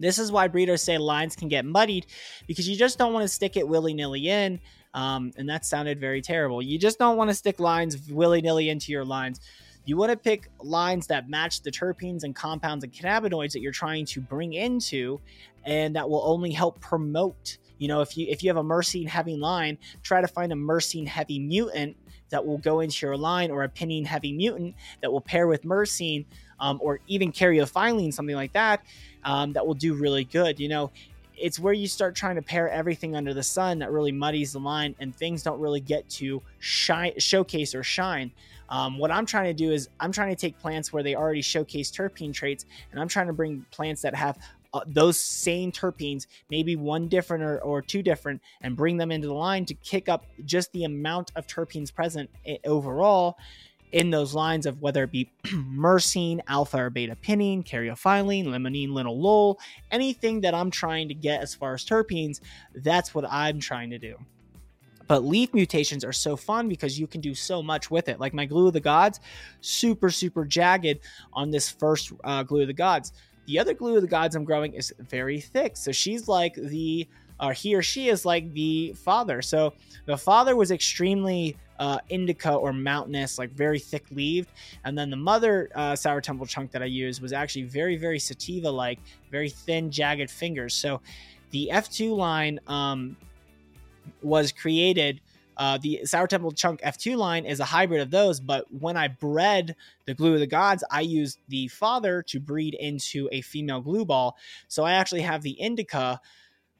this 0.00 0.18
is 0.18 0.32
why 0.32 0.48
breeders 0.48 0.82
say 0.82 0.98
lines 0.98 1.36
can 1.36 1.48
get 1.48 1.64
muddied 1.64 2.06
because 2.46 2.68
you 2.68 2.76
just 2.76 2.98
don't 2.98 3.12
want 3.12 3.24
to 3.24 3.28
stick 3.28 3.56
it 3.56 3.66
willy 3.66 3.94
nilly 3.94 4.28
in. 4.28 4.60
Um, 4.92 5.32
and 5.36 5.48
that 5.48 5.64
sounded 5.64 5.98
very 5.98 6.20
terrible. 6.20 6.62
You 6.62 6.78
just 6.78 6.98
don't 6.98 7.16
want 7.16 7.30
to 7.30 7.34
stick 7.34 7.58
lines 7.58 7.96
willy 8.10 8.42
nilly 8.42 8.68
into 8.68 8.92
your 8.92 9.04
lines. 9.04 9.40
You 9.86 9.96
want 9.96 10.12
to 10.12 10.16
pick 10.16 10.48
lines 10.60 11.08
that 11.08 11.28
match 11.28 11.62
the 11.62 11.70
terpenes 11.70 12.24
and 12.24 12.34
compounds 12.34 12.84
and 12.84 12.92
cannabinoids 12.92 13.52
that 13.52 13.60
you're 13.60 13.72
trying 13.72 14.06
to 14.06 14.20
bring 14.20 14.54
into, 14.54 15.20
and 15.64 15.94
that 15.96 16.08
will 16.08 16.22
only 16.24 16.52
help 16.52 16.80
promote. 16.80 17.58
You 17.78 17.88
know, 17.88 18.00
if 18.00 18.16
you 18.16 18.26
if 18.28 18.42
you 18.42 18.50
have 18.50 18.56
a 18.56 18.62
myrcene 18.62 19.08
heavy 19.08 19.36
line, 19.36 19.78
try 20.02 20.20
to 20.20 20.28
find 20.28 20.52
a 20.52 20.56
myrcene 20.56 21.06
heavy 21.06 21.38
mutant 21.38 21.96
that 22.30 22.44
will 22.44 22.58
go 22.58 22.80
into 22.80 23.06
your 23.06 23.16
line, 23.16 23.50
or 23.50 23.64
a 23.64 23.68
pinene 23.68 24.06
heavy 24.06 24.32
mutant 24.32 24.74
that 25.02 25.12
will 25.12 25.20
pair 25.20 25.46
with 25.46 25.62
myrcene 25.62 26.24
um, 26.58 26.78
or 26.82 27.00
even 27.06 27.32
caryophyllene, 27.32 28.12
something 28.12 28.36
like 28.36 28.52
that, 28.52 28.84
um, 29.24 29.52
that 29.52 29.66
will 29.66 29.74
do 29.74 29.94
really 29.94 30.24
good. 30.24 30.58
You 30.58 30.68
know, 30.68 30.90
it's 31.36 31.58
where 31.58 31.74
you 31.74 31.86
start 31.86 32.14
trying 32.14 32.36
to 32.36 32.42
pair 32.42 32.68
everything 32.68 33.14
under 33.16 33.34
the 33.34 33.42
sun 33.42 33.80
that 33.80 33.90
really 33.90 34.12
muddies 34.12 34.52
the 34.52 34.60
line 34.60 34.94
and 35.00 35.14
things 35.14 35.42
don't 35.42 35.60
really 35.60 35.80
get 35.80 36.08
to 36.08 36.42
shine 36.60 37.12
showcase 37.18 37.74
or 37.74 37.82
shine 37.82 38.32
um, 38.68 38.98
what 38.98 39.10
I'm 39.10 39.26
trying 39.26 39.46
to 39.46 39.54
do 39.54 39.70
is 39.72 39.88
I'm 40.00 40.12
trying 40.12 40.34
to 40.34 40.40
take 40.40 40.58
plants 40.58 40.92
where 40.92 41.02
they 41.02 41.14
already 41.14 41.42
showcase 41.42 41.90
terpene 41.90 42.32
traits, 42.32 42.66
and 42.90 43.00
I'm 43.00 43.08
trying 43.08 43.26
to 43.26 43.32
bring 43.32 43.64
plants 43.70 44.02
that 44.02 44.14
have 44.14 44.38
uh, 44.74 44.80
those 44.86 45.18
same 45.18 45.70
terpenes, 45.70 46.26
maybe 46.50 46.74
one 46.74 47.06
different 47.08 47.44
or, 47.44 47.60
or 47.60 47.80
two 47.80 48.02
different, 48.02 48.42
and 48.60 48.76
bring 48.76 48.96
them 48.96 49.12
into 49.12 49.28
the 49.28 49.32
line 49.32 49.64
to 49.64 49.74
kick 49.74 50.08
up 50.08 50.26
just 50.44 50.72
the 50.72 50.82
amount 50.82 51.30
of 51.36 51.46
terpenes 51.46 51.94
present 51.94 52.28
eh, 52.44 52.56
overall 52.64 53.38
in 53.92 54.10
those 54.10 54.34
lines 54.34 54.66
of 54.66 54.82
whether 54.82 55.04
it 55.04 55.12
be 55.12 55.30
myrcene, 55.44 56.40
alpha 56.48 56.76
or 56.78 56.90
beta 56.90 57.16
pinene, 57.16 57.64
caryophyllene, 57.64 58.46
limonene, 58.46 58.88
linalool, 58.88 59.56
anything 59.92 60.40
that 60.40 60.54
I'm 60.54 60.72
trying 60.72 61.06
to 61.06 61.14
get 61.14 61.40
as 61.40 61.54
far 61.54 61.74
as 61.74 61.84
terpenes, 61.84 62.40
that's 62.74 63.14
what 63.14 63.24
I'm 63.30 63.60
trying 63.60 63.90
to 63.90 63.98
do. 63.98 64.16
But 65.06 65.24
leaf 65.24 65.54
mutations 65.54 66.04
are 66.04 66.12
so 66.12 66.34
fun 66.34 66.68
because 66.68 66.98
you 66.98 67.06
can 67.06 67.20
do 67.20 67.34
so 67.34 67.62
much 67.62 67.90
with 67.90 68.08
it. 68.08 68.18
Like 68.18 68.34
my 68.34 68.46
glue 68.46 68.66
of 68.66 68.72
the 68.72 68.80
gods, 68.80 69.20
super, 69.60 70.10
super 70.10 70.44
jagged 70.44 70.98
on 71.32 71.52
this 71.52 71.70
first 71.70 72.12
uh, 72.24 72.42
glue 72.42 72.62
of 72.62 72.66
the 72.66 72.72
gods. 72.72 73.12
The 73.46 73.58
other 73.58 73.74
glue 73.74 73.96
of 73.96 74.02
the 74.02 74.08
gods 74.08 74.36
I'm 74.36 74.44
growing 74.44 74.72
is 74.74 74.92
very 74.98 75.40
thick. 75.40 75.76
So 75.76 75.92
she's 75.92 76.28
like 76.28 76.54
the, 76.54 77.06
or 77.40 77.52
he 77.52 77.74
or 77.74 77.82
she 77.82 78.08
is 78.08 78.24
like 78.24 78.52
the 78.52 78.92
father. 78.94 79.42
So 79.42 79.74
the 80.06 80.16
father 80.16 80.56
was 80.56 80.70
extremely 80.70 81.56
uh, 81.78 81.98
indica 82.08 82.54
or 82.54 82.72
mountainous, 82.72 83.38
like 83.38 83.50
very 83.50 83.78
thick 83.78 84.04
leaved. 84.10 84.48
And 84.84 84.96
then 84.96 85.10
the 85.10 85.16
mother 85.16 85.70
uh, 85.74 85.96
sour 85.96 86.20
temple 86.20 86.46
chunk 86.46 86.70
that 86.70 86.82
I 86.82 86.86
used 86.86 87.20
was 87.20 87.32
actually 87.32 87.64
very, 87.64 87.96
very 87.96 88.18
sativa 88.18 88.70
like, 88.70 88.98
very 89.30 89.50
thin, 89.50 89.90
jagged 89.90 90.30
fingers. 90.30 90.74
So 90.74 91.00
the 91.50 91.70
F2 91.72 92.16
line, 92.16 92.60
um, 92.66 93.16
was 94.22 94.52
created. 94.52 95.20
Uh, 95.56 95.78
the 95.78 96.00
Sour 96.04 96.26
Temple 96.26 96.52
Chunk 96.52 96.80
F2 96.82 97.16
line 97.16 97.44
is 97.44 97.60
a 97.60 97.64
hybrid 97.64 98.00
of 98.00 98.10
those, 98.10 98.40
but 98.40 98.66
when 98.72 98.96
I 98.96 99.08
bred 99.08 99.76
the 100.06 100.14
Glue 100.14 100.34
of 100.34 100.40
the 100.40 100.46
Gods, 100.46 100.84
I 100.90 101.00
used 101.00 101.38
the 101.48 101.68
father 101.68 102.22
to 102.28 102.40
breed 102.40 102.74
into 102.74 103.28
a 103.32 103.40
female 103.40 103.80
glue 103.80 104.04
ball. 104.04 104.36
So 104.68 104.84
I 104.84 104.92
actually 104.92 105.22
have 105.22 105.42
the 105.42 105.52
indica 105.52 106.20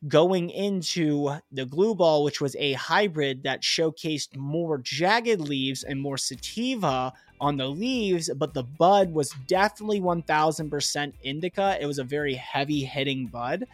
going 0.09 0.51
into 0.51 1.31
the 1.51 1.65
glue 1.65 1.95
ball, 1.95 2.25
which 2.25 2.41
was 2.41 2.55
a 2.57 2.75
hybrid 2.75 3.43
that 3.45 3.63
showcased 3.63 4.37
more 4.37 4.79
jagged 4.79 5.41
leaves 5.41 5.83
and 5.83 6.01
more 6.01 6.19
sativa 6.19 7.13
on 7.41 7.57
the 7.57 7.67
leaves, 7.67 8.31
but 8.37 8.55
the 8.55 8.63
bud 8.63 9.13
was 9.13 9.31
definitely 9.47 10.01
1000% 10.01 11.13
indica. 11.23 11.77
It 11.81 11.87
was 11.87 11.99
a 11.99 12.05
very 12.05 12.35
heavy 12.35 12.85
hitting 12.85 13.27
bud. 13.27 13.65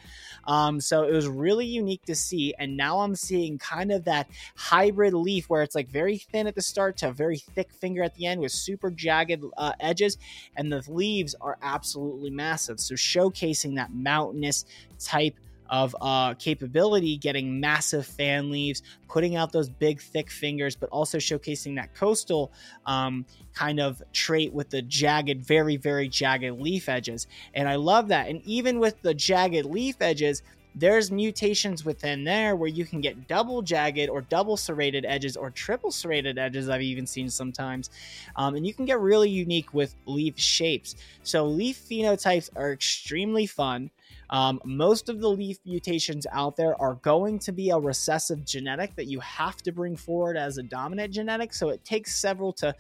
Um, 0.45 0.81
so 0.81 1.05
it 1.05 1.13
was 1.13 1.29
really 1.29 1.67
unique 1.67 2.05
to 2.07 2.15
see. 2.15 2.55
And 2.59 2.77
now 2.77 3.01
I'm 3.01 3.15
seeing 3.15 3.59
kind 3.59 3.93
of 3.93 4.05
that 4.05 4.29
hybrid 4.57 5.15
leaf 5.15 5.49
where 5.49 5.63
it's 5.63 5.75
like 5.75 5.89
very 5.89 6.19
thin 6.19 6.47
at 6.47 6.55
the 6.55 6.63
start 6.63 6.97
to 6.99 7.11
a 7.11 7.13
very 7.13 7.39
thick 7.39 7.73
finger 7.73 8.03
at 8.03 8.15
the 8.15 8.27
end 8.27 8.41
with 8.41 8.53
super 8.53 8.91
jagged 8.91 9.45
uh, 9.57 9.73
edges. 9.79 10.17
And 10.57 10.73
the 10.73 10.83
leaves 10.89 11.35
are 11.41 11.59
absolutely 11.63 12.31
massive. 12.31 12.81
So 12.81 12.95
showcasing 12.95 13.77
that 13.77 13.93
mountainous 13.93 14.65
type 14.99 15.37
of 15.71 15.97
uh, 16.01 16.35
capability, 16.35 17.17
getting 17.17 17.61
massive 17.61 18.05
fan 18.05 18.51
leaves, 18.51 18.83
putting 19.09 19.37
out 19.37 19.53
those 19.53 19.69
big, 19.69 20.01
thick 20.01 20.31
fingers, 20.31 20.75
but 20.77 20.91
also 20.91 21.17
showcasing 21.19 21.77
that 21.77 21.95
coastal 21.95 22.53
um, 22.87 23.25
kind 23.55 23.81
of 23.81 24.03
trait 24.13 24.53
with 24.53 24.69
the 24.69 24.83
jagged, 24.83 25.41
very, 25.43 25.77
very 25.77 26.09
jagged 26.09 26.61
leaf 26.61 26.89
edges. 26.89 27.29
And 27.55 27.69
I 27.69 27.77
love 27.77 28.09
that. 28.09 28.29
And 28.29 28.43
even 28.45 28.81
with 28.81 29.01
the 29.03 29.15
jagged 29.15 29.65
leaf 29.65 29.97
edges, 30.01 30.43
there's 30.75 31.11
mutations 31.11 31.85
within 31.85 32.25
there 32.25 32.55
where 32.55 32.69
you 32.69 32.85
can 32.85 33.01
get 33.01 33.27
double 33.27 33.63
jagged 33.63 34.09
or 34.09 34.21
double 34.23 34.57
serrated 34.57 35.05
edges 35.05 35.37
or 35.37 35.51
triple 35.51 35.91
serrated 35.91 36.39
edges. 36.39 36.69
I've 36.69 36.83
even 36.83 37.07
seen 37.07 37.29
sometimes. 37.29 37.91
Um, 38.37 38.55
and 38.55 38.67
you 38.67 38.73
can 38.73 38.85
get 38.85 39.01
really 39.01 39.31
unique 39.31 39.75
with 39.75 39.95
leaf 40.07 40.39
shapes. 40.39 40.95
So, 41.23 41.47
leaf 41.47 41.77
phenotypes 41.89 42.51
are 42.55 42.73
extremely 42.73 43.47
fun. 43.47 43.91
Um, 44.31 44.61
most 44.65 45.09
of 45.09 45.21
the 45.21 45.29
leaf 45.29 45.59
mutations 45.67 46.27
out 46.33 46.57
there 46.57 46.81
are 46.81 46.95
going 46.95 47.39
to 47.41 47.53
be 47.53 47.71
a 47.71 47.79
recessive 47.79 48.45
genetic 48.45 48.95
that 48.97 49.07
you 49.07 49.19
have 49.21 49.57
to 49.59 49.73
bring 49.73 49.97
forward 49.97 50.37
as 50.37 50.59
a 50.59 50.63
dominant 50.63 51.13
genetic. 51.13 51.53
So 51.53 51.71
it 51.71 51.85
takes 51.85 52.15
several 52.15 52.53
to 52.55 52.75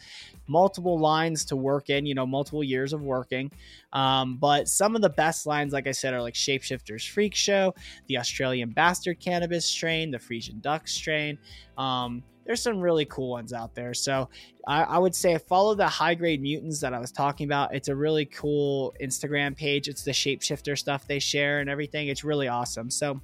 multiple 0.47 0.99
lines 0.99 1.45
to 1.47 1.57
work 1.57 1.91
in, 1.91 2.07
you 2.07 2.15
know, 2.15 2.27
multiple 2.27 2.63
years 2.63 2.93
of 2.93 3.03
working. 3.03 3.51
Um, 3.93 4.37
but 4.37 4.69
some 4.69 4.95
of 4.95 5.03
the 5.03 5.11
best 5.11 5.47
lines, 5.47 5.73
like 5.73 5.87
I 5.87 5.93
said, 5.93 6.15
are 6.15 6.23
like 6.23 6.35
Shapeshifters 6.35 7.09
Freak 7.09 7.35
Show, 7.35 7.75
the 8.07 8.19
Australian 8.19 8.71
Bastard 8.71 9.19
Cannabis 9.19 9.67
strain, 9.67 10.11
the 10.11 10.19
Frisian 10.19 10.61
Duck 10.61 10.87
strain. 10.87 11.39
Um, 11.77 12.23
there's 12.45 12.63
some 12.63 12.81
really 12.81 13.05
cool 13.05 13.31
ones 13.31 13.53
out 13.53 13.75
there. 13.75 13.95
So 13.95 14.29
I, 14.67 14.83
I, 14.83 14.99
would 14.99 15.15
say 15.15 15.37
follow 15.39 15.75
the 15.75 15.87
high 15.87 16.15
grade 16.15 16.43
mutants 16.43 16.81
that 16.81 16.95
I 16.95 16.99
was 16.99 17.13
talking 17.13 17.47
about. 17.47 17.75
It's 17.75 17.89
a 17.89 17.95
really 17.95 18.25
cool 18.27 18.95
Instagram 19.01 19.57
page. 19.57 19.89
It's 19.89 20.03
the 20.03 20.11
shapeshifter 20.11 20.77
stuff 20.77 21.07
they 21.07 21.19
share 21.19 21.61
and 21.61 21.71
everything. 21.71 22.09
It's 22.09 22.25
really 22.25 22.49
awesome. 22.49 22.91
So 22.91 23.21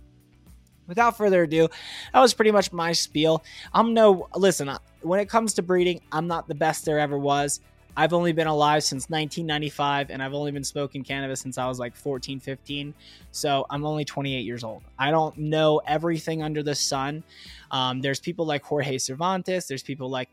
without 0.87 1.17
further 1.17 1.43
ado, 1.43 1.69
that 2.13 2.21
was 2.21 2.35
pretty 2.35 2.53
much 2.53 2.73
my 2.73 2.93
spiel. 2.93 3.45
I'm 3.73 3.95
no 3.95 4.29
listen, 4.37 4.71
when 5.03 5.21
it 5.21 5.29
comes 5.29 5.55
to 5.55 5.63
breeding, 5.63 6.01
I'm 6.13 6.27
not 6.27 6.49
the 6.49 6.55
best 6.55 6.85
there 6.85 6.99
ever 6.99 7.19
was. 7.19 7.61
I've 7.97 8.13
only 8.13 8.33
been 8.33 8.47
alive 8.47 8.85
since 8.85 9.09
1995 9.09 10.11
and 10.11 10.23
I've 10.23 10.35
only 10.35 10.53
been 10.53 10.65
smoking 10.65 11.03
cannabis 11.03 11.41
since 11.41 11.59
I 11.59 11.67
was 11.67 11.79
like 11.79 11.97
14, 11.97 12.41
15. 12.41 12.95
So 13.31 13.67
I'm 13.71 13.87
only 13.87 14.05
28 14.05 14.41
years 14.41 14.65
old. 14.65 14.83
I 14.99 15.11
don't 15.11 15.37
know 15.39 15.81
everything 15.87 16.43
under 16.43 16.63
the 16.63 16.75
sun. 16.75 17.25
Um, 17.71 18.01
there's 18.01 18.21
people 18.21 18.47
like 18.47 18.63
Jorge 18.63 18.99
Cervantes, 18.99 19.67
there's 19.67 19.83
people 19.83 20.11
like 20.11 20.29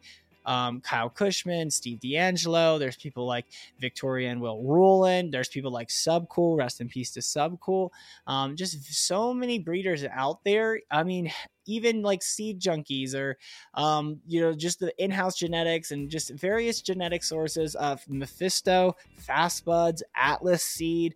um, 0.45 0.81
Kyle 0.81 1.09
Kushman, 1.09 1.71
Steve 1.71 1.99
DeAngelo. 1.99 2.79
There's 2.79 2.97
people 2.97 3.25
like 3.25 3.45
Victoria 3.79 4.29
and 4.29 4.41
Will 4.41 4.61
Ruland. 4.61 5.33
There's 5.33 5.47
people 5.47 5.71
like 5.71 5.89
Subcool. 5.89 6.57
Rest 6.57 6.81
in 6.81 6.89
peace 6.89 7.11
to 7.11 7.19
Subcool. 7.21 7.91
Um, 8.27 8.55
just 8.55 8.83
so 8.93 9.33
many 9.33 9.59
breeders 9.59 10.03
out 10.03 10.43
there. 10.43 10.81
I 10.91 11.03
mean, 11.03 11.31
even 11.65 12.01
like 12.01 12.21
seed 12.21 12.59
junkies 12.59 13.13
or 13.15 13.37
um, 13.73 14.19
you 14.27 14.41
know 14.41 14.53
just 14.53 14.79
the 14.79 14.93
in-house 15.03 15.35
genetics 15.35 15.91
and 15.91 16.09
just 16.09 16.31
various 16.31 16.81
genetic 16.81 17.23
sources 17.23 17.75
of 17.75 18.03
Mephisto, 18.07 18.95
Fast 19.17 19.65
Buds, 19.65 20.03
Atlas 20.15 20.63
Seed 20.63 21.15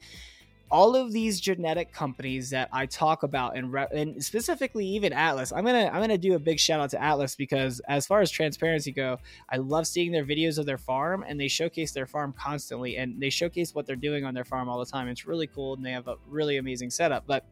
all 0.70 0.96
of 0.96 1.14
these 1.14 1.40
genetic 1.40 1.94
companies 1.94 2.50
that 2.50 2.70
I 2.74 2.86
talk 2.86 3.24
about 3.24 3.56
and, 3.56 3.72
re- 3.72 3.88
and 3.92 4.24
specifically 4.24 4.86
even 4.86 5.14
Atlas, 5.14 5.54
I'm 5.54 5.66
gonna 5.66 5.90
I'm 5.92 6.02
gonna 6.02 6.18
do 6.18 6.36
a 6.36 6.40
big 6.40 6.60
shout 6.60 6.80
out 6.80 6.90
to 6.92 7.02
Atlas 7.02 7.36
because 7.36 7.80
as 7.88 8.06
far 8.06 8.22
as 8.22 8.30
transparency 8.30 8.92
go, 8.92 9.20
I 9.50 9.58
love 9.58 9.88
seeing 9.88 10.12
their 10.12 10.26
videos 10.26 10.58
of 10.58 10.66
their 10.66 10.78
farm 10.78 11.24
and 11.28 11.40
they 11.40 11.48
showcase 11.48 11.92
their 11.92 12.06
farm 12.06 12.34
constantly 12.38 12.98
and 12.98 13.22
they 13.22 13.30
showcase 13.30 13.74
what 13.74 13.86
they're 13.86 13.96
doing 13.96 14.26
on 14.26 14.34
their 14.34 14.44
farm 14.44 14.68
all 14.68 14.80
the 14.80 14.86
time. 14.86 15.08
It's 15.08 15.26
really 15.26 15.48
cool 15.48 15.76
and 15.76 15.86
they 15.86 15.92
have 15.92 16.08
a 16.08 16.18
really 16.28 16.58
amazing 16.58 16.90
setup. 16.90 17.26
But 17.26 17.46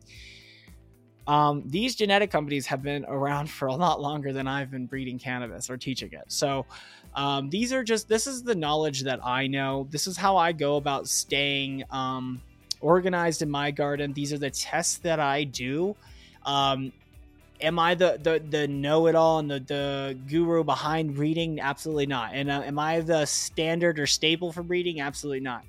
um, 1.27 1.63
these 1.65 1.95
genetic 1.95 2.31
companies 2.31 2.67
have 2.67 2.81
been 2.81 3.05
around 3.05 3.49
for 3.49 3.67
a 3.67 3.75
lot 3.75 4.01
longer 4.01 4.31
than 4.31 4.47
I've 4.47 4.71
been 4.71 4.85
breeding 4.85 5.19
cannabis 5.19 5.69
or 5.69 5.77
teaching 5.77 6.11
it. 6.13 6.25
So 6.27 6.65
um, 7.15 7.49
these 7.49 7.73
are 7.73 7.83
just 7.83 8.07
this 8.07 8.27
is 8.27 8.43
the 8.43 8.55
knowledge 8.55 9.01
that 9.03 9.25
I 9.25 9.47
know. 9.47 9.87
This 9.89 10.07
is 10.07 10.17
how 10.17 10.37
I 10.37 10.51
go 10.51 10.77
about 10.77 11.07
staying. 11.07 11.83
Um, 11.89 12.41
organized 12.85 13.41
in 13.41 13.49
my 13.49 13.71
garden. 13.71 14.13
These 14.13 14.31
are 14.31 14.37
the 14.37 14.51
tests 14.51 14.97
that 14.99 15.19
I 15.19 15.43
do. 15.43 15.95
Um, 16.45 16.93
am 17.59 17.79
I 17.79 17.95
the 17.95 18.19
the, 18.21 18.43
the 18.47 18.67
know 18.67 19.07
it 19.07 19.15
all 19.15 19.39
and 19.39 19.49
the, 19.49 19.59
the 19.59 20.17
guru 20.27 20.63
behind 20.63 21.17
reading? 21.17 21.59
Absolutely 21.59 22.05
not. 22.05 22.31
And 22.33 22.49
uh, 22.49 22.61
am 22.61 22.77
I 22.79 22.99
the 23.01 23.25
standard 23.25 23.99
or 23.99 24.05
staple 24.05 24.51
for 24.51 24.63
breeding? 24.63 25.01
Absolutely 25.01 25.41
not. 25.41 25.65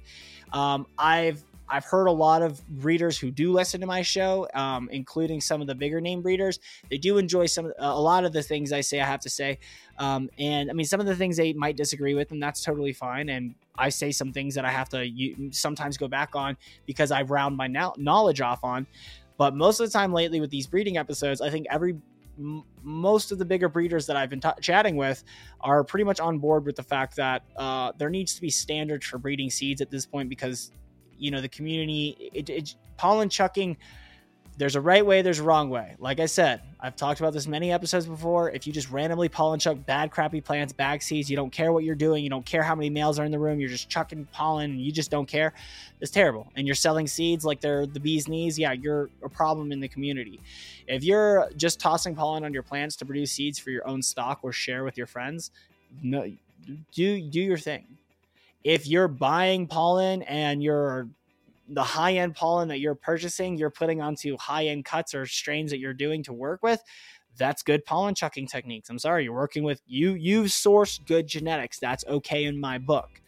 Um, 0.53 0.87
I've 0.99 1.42
I've 1.68 1.85
heard 1.85 2.07
a 2.07 2.12
lot 2.12 2.42
of 2.42 2.66
breeders 2.68 3.18
who 3.18 3.31
do 3.31 3.52
listen 3.52 3.81
to 3.81 3.87
my 3.87 4.02
show, 4.02 4.46
um, 4.55 4.88
including 4.92 5.40
some 5.40 5.61
of 5.61 5.66
the 5.66 5.74
bigger 5.74 6.00
name 6.00 6.22
breeders. 6.22 6.59
They 6.90 6.98
do 6.98 7.18
enjoy 7.18 7.46
some 7.46 7.72
a 7.79 8.00
lot 8.00 8.24
of 8.24 8.33
the 8.33 8.42
things 8.42 8.72
I 8.72 8.81
say. 8.81 9.00
I 9.00 9.07
have 9.07 9.20
to 9.20 9.31
say, 9.31 9.59
um, 9.98 10.31
and 10.38 10.70
I 10.70 10.72
mean 10.74 10.87
some 10.87 11.00
of 11.00 11.07
the 11.07 11.16
things 11.16 11.37
they 11.37 11.52
might 11.52 11.76
disagree 11.76 12.14
with, 12.14 12.31
and 12.31 12.42
that's 12.42 12.62
totally 12.62 12.92
fine. 12.92 13.29
And 13.29 13.55
I 13.79 13.88
say 13.88 14.12
some 14.12 14.33
things 14.33 14.55
that 14.55 14.64
I 14.64 14.70
have 14.70 14.88
to 14.90 15.11
sometimes 15.50 15.96
go 15.96 16.09
back 16.09 16.37
on 16.37 16.57
because 16.87 17.11
I 17.11 17.22
round 17.22 17.57
my 17.57 17.66
knowledge 17.66 18.40
off 18.40 18.62
on. 18.64 18.87
But 19.38 19.55
most 19.55 19.81
of 19.81 19.87
the 19.87 19.92
time 19.92 20.12
lately 20.12 20.40
with 20.40 20.50
these 20.50 20.66
breeding 20.66 20.96
episodes, 20.96 21.40
I 21.40 21.50
think 21.50 21.66
every 21.70 21.96
most 22.83 23.33
of 23.33 23.38
the 23.38 23.44
bigger 23.44 23.68
breeders 23.68 24.07
that 24.07 24.16
I've 24.16 24.29
been 24.29 24.40
t- 24.40 24.48
chatting 24.61 24.96
with 24.96 25.24
are 25.61 25.83
pretty 25.83 26.05
much 26.05 26.20
on 26.20 26.38
board 26.38 26.66
with 26.66 26.76
the 26.76 26.83
fact 26.83 27.16
that 27.16 27.42
uh, 27.57 27.92
there 27.96 28.11
needs 28.11 28.35
to 28.35 28.40
be 28.40 28.50
standards 28.50 29.07
for 29.07 29.18
breeding 29.18 29.50
seeds 29.50 29.81
at 29.81 29.90
this 29.90 30.05
point 30.05 30.29
because 30.29 30.70
you 31.18 31.31
know 31.31 31.40
the 31.40 31.48
community 31.48 32.31
it, 32.33 32.48
it, 32.48 32.74
pollen 32.96 33.29
chucking 33.29 33.76
there's 34.59 34.74
a 34.74 34.81
right 34.81 35.05
way, 35.05 35.20
there's 35.20 35.38
a 35.38 35.42
wrong 35.42 35.68
way. 35.68 35.96
Like 35.98 36.18
I 36.18 36.26
said, 36.26 36.62
I've 36.81 36.96
talked 36.96 37.20
about 37.20 37.35
this 37.35 37.46
many 37.46 37.72
episodes 37.72 38.07
before. 38.07 38.50
If 38.50 38.66
you 38.66 38.72
just 38.72 38.90
randomly 38.90 39.29
pollen 39.29 39.61
chuck 39.61 39.76
bad, 39.85 40.11
crappy 40.11 40.40
plants, 40.40 40.72
bag 40.72 41.02
seeds, 41.02 41.31
you 41.31 41.37
don't 41.37 41.50
care 41.50 41.72
what 41.72 41.85
you're 41.85 41.94
doing, 41.94 42.24
you 42.24 42.31
don't 42.31 42.44
care 42.44 42.62
how 42.62 42.74
many 42.74 42.88
males 42.88 43.18
are 43.18 43.24
in 43.24 43.33
the 43.33 43.38
room, 43.38 43.61
you're 43.61 43.68
just 43.68 43.90
chucking 43.90 44.26
pollen 44.33 44.70
and 44.70 44.81
you 44.81 44.90
just 44.90 45.11
don't 45.11 45.26
care, 45.26 45.52
it's 46.00 46.11
terrible. 46.11 46.50
And 46.57 46.66
you're 46.66 46.74
selling 46.74 47.07
seeds 47.07 47.44
like 47.44 47.61
they're 47.61 47.87
the 47.87 48.00
bee's 48.00 48.29
knees, 48.29 48.59
yeah, 48.59 48.72
you're 48.72 49.11
a 49.22 49.29
problem 49.29 49.72
in 49.72 49.81
the 49.81 49.88
community. 49.88 50.40
If 50.87 51.05
you're 51.05 51.50
just 51.57 51.79
tossing 51.79 52.14
pollen 52.14 52.44
on 52.44 52.55
your 52.55 52.62
plants 52.62 52.96
to 52.96 53.05
produce 53.05 53.33
seeds 53.33 53.59
for 53.59 53.70
your 53.70 53.87
own 53.87 54.00
stock 54.00 54.40
or 54.42 54.52
share 54.52 54.85
with 54.85 54.96
your 54.96 55.07
friends, 55.07 55.50
no, 56.02 56.33
do 56.92 57.20
do 57.20 57.40
your 57.40 57.59
thing. 57.59 57.96
If 58.66 58.88
you're 58.88 59.07
buying 59.07 59.68
pollen 59.68 60.22
and 60.22 60.61
you're 60.61 61.09
the 61.68 61.85
high 61.85 62.14
end 62.14 62.35
pollen 62.35 62.66
that 62.66 62.81
you're 62.81 62.96
purchasing, 62.96 63.57
you're 63.57 63.70
putting 63.70 64.02
onto 64.02 64.37
high 64.37 64.66
end 64.66 64.85
cuts 64.85 65.14
or 65.14 65.24
strains 65.24 65.70
that 65.70 65.79
you're 65.79 65.94
doing 65.94 66.24
to 66.24 66.33
work 66.33 66.64
with. 66.64 66.83
That's 67.38 67.62
good 67.62 67.85
pollen 67.85 68.16
chucking 68.16 68.48
techniques. 68.48 68.90
I'm 68.90 68.98
sorry, 68.98 69.22
you're 69.22 69.35
working 69.35 69.62
with 69.62 69.83
you. 69.87 70.14
You've 70.14 70.48
sourced 70.48 71.07
good 71.07 71.29
genetics. 71.29 71.79
That's 71.79 72.05
okay 72.07 72.42
in 72.42 72.59
my 72.59 72.79
book. 72.79 73.20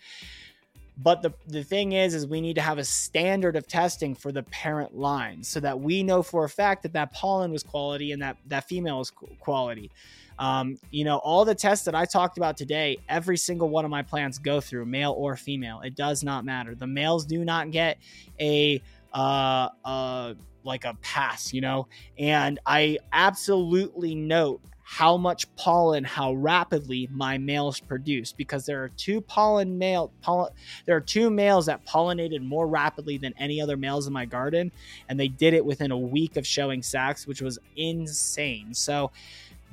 But 1.00 1.22
the, 1.22 1.32
the 1.46 1.62
thing 1.62 1.92
is, 1.92 2.14
is 2.14 2.26
we 2.26 2.40
need 2.40 2.54
to 2.54 2.60
have 2.60 2.78
a 2.78 2.84
standard 2.84 3.54
of 3.54 3.68
testing 3.68 4.16
for 4.16 4.32
the 4.32 4.42
parent 4.42 4.98
line 4.98 5.44
so 5.44 5.60
that 5.60 5.78
we 5.78 6.02
know 6.02 6.24
for 6.24 6.42
a 6.42 6.48
fact 6.48 6.82
that 6.82 6.94
that 6.94 7.12
pollen 7.12 7.52
was 7.52 7.62
quality 7.62 8.10
and 8.10 8.20
that 8.22 8.38
that 8.46 8.66
female 8.66 9.00
is 9.00 9.12
quality. 9.38 9.92
Um, 10.38 10.78
you 10.90 11.04
know, 11.04 11.18
all 11.18 11.44
the 11.44 11.54
tests 11.54 11.84
that 11.86 11.94
I 11.94 12.04
talked 12.04 12.38
about 12.38 12.56
today, 12.56 12.98
every 13.08 13.36
single 13.36 13.68
one 13.68 13.84
of 13.84 13.90
my 13.90 14.02
plants 14.02 14.38
go 14.38 14.60
through, 14.60 14.86
male 14.86 15.14
or 15.16 15.36
female. 15.36 15.80
It 15.80 15.94
does 15.94 16.22
not 16.22 16.44
matter. 16.44 16.74
The 16.74 16.86
males 16.86 17.26
do 17.26 17.44
not 17.44 17.70
get 17.70 17.98
a 18.40 18.80
uh, 19.12 19.68
uh, 19.84 20.34
like 20.64 20.84
a 20.84 20.94
pass, 21.02 21.52
you 21.52 21.60
know. 21.60 21.88
And 22.18 22.58
I 22.66 22.98
absolutely 23.12 24.14
note 24.14 24.60
how 24.90 25.18
much 25.18 25.54
pollen, 25.54 26.02
how 26.02 26.32
rapidly 26.32 27.06
my 27.12 27.36
males 27.36 27.78
produce 27.78 28.32
because 28.32 28.64
there 28.64 28.82
are 28.82 28.88
two 28.96 29.20
pollen 29.20 29.76
male 29.76 30.10
pollen, 30.22 30.50
there 30.86 30.96
are 30.96 31.00
two 31.00 31.28
males 31.28 31.66
that 31.66 31.84
pollinated 31.84 32.40
more 32.42 32.66
rapidly 32.66 33.18
than 33.18 33.34
any 33.36 33.60
other 33.60 33.76
males 33.76 34.06
in 34.06 34.14
my 34.14 34.24
garden, 34.24 34.72
and 35.10 35.20
they 35.20 35.28
did 35.28 35.52
it 35.52 35.62
within 35.62 35.90
a 35.90 35.98
week 35.98 36.38
of 36.38 36.46
showing 36.46 36.82
sacs, 36.82 37.26
which 37.26 37.42
was 37.42 37.58
insane. 37.76 38.72
So 38.72 39.10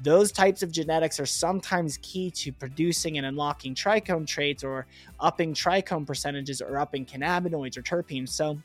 those 0.03 0.31
types 0.31 0.61
of 0.61 0.71
genetics 0.71 1.19
are 1.19 1.25
sometimes 1.25 1.97
key 2.01 2.29
to 2.31 2.51
producing 2.51 3.17
and 3.17 3.25
unlocking 3.25 3.73
trichome 3.73 4.27
traits 4.27 4.63
or 4.63 4.85
upping 5.19 5.53
trichome 5.53 6.05
percentages 6.05 6.61
or 6.61 6.77
upping 6.77 7.05
cannabinoids 7.05 7.77
or 7.77 7.81
terpenes. 7.81 8.29
So 8.29 8.59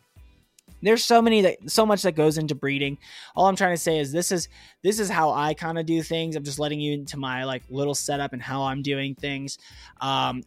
there's 0.82 1.04
so 1.04 1.20
many 1.20 1.42
that 1.42 1.70
so 1.70 1.84
much 1.84 2.02
that 2.02 2.12
goes 2.12 2.38
into 2.38 2.54
breeding. 2.54 2.98
All 3.36 3.46
i'm 3.46 3.56
trying 3.56 3.74
to 3.74 3.80
say 3.80 3.98
is 3.98 4.12
this 4.12 4.32
is 4.32 4.48
this 4.82 4.98
is 4.98 5.10
how 5.10 5.30
i 5.32 5.54
kind 5.54 5.78
of 5.78 5.86
do 5.86 6.02
things. 6.02 6.36
I'm 6.36 6.44
just 6.44 6.58
letting 6.58 6.80
you 6.80 6.94
into 6.94 7.16
my 7.16 7.44
like 7.44 7.62
little 7.68 7.94
setup 7.94 8.32
and 8.32 8.42
how 8.42 8.62
i'm 8.62 8.82
doing 8.82 9.14
things. 9.14 9.58
Um, 10.00 10.42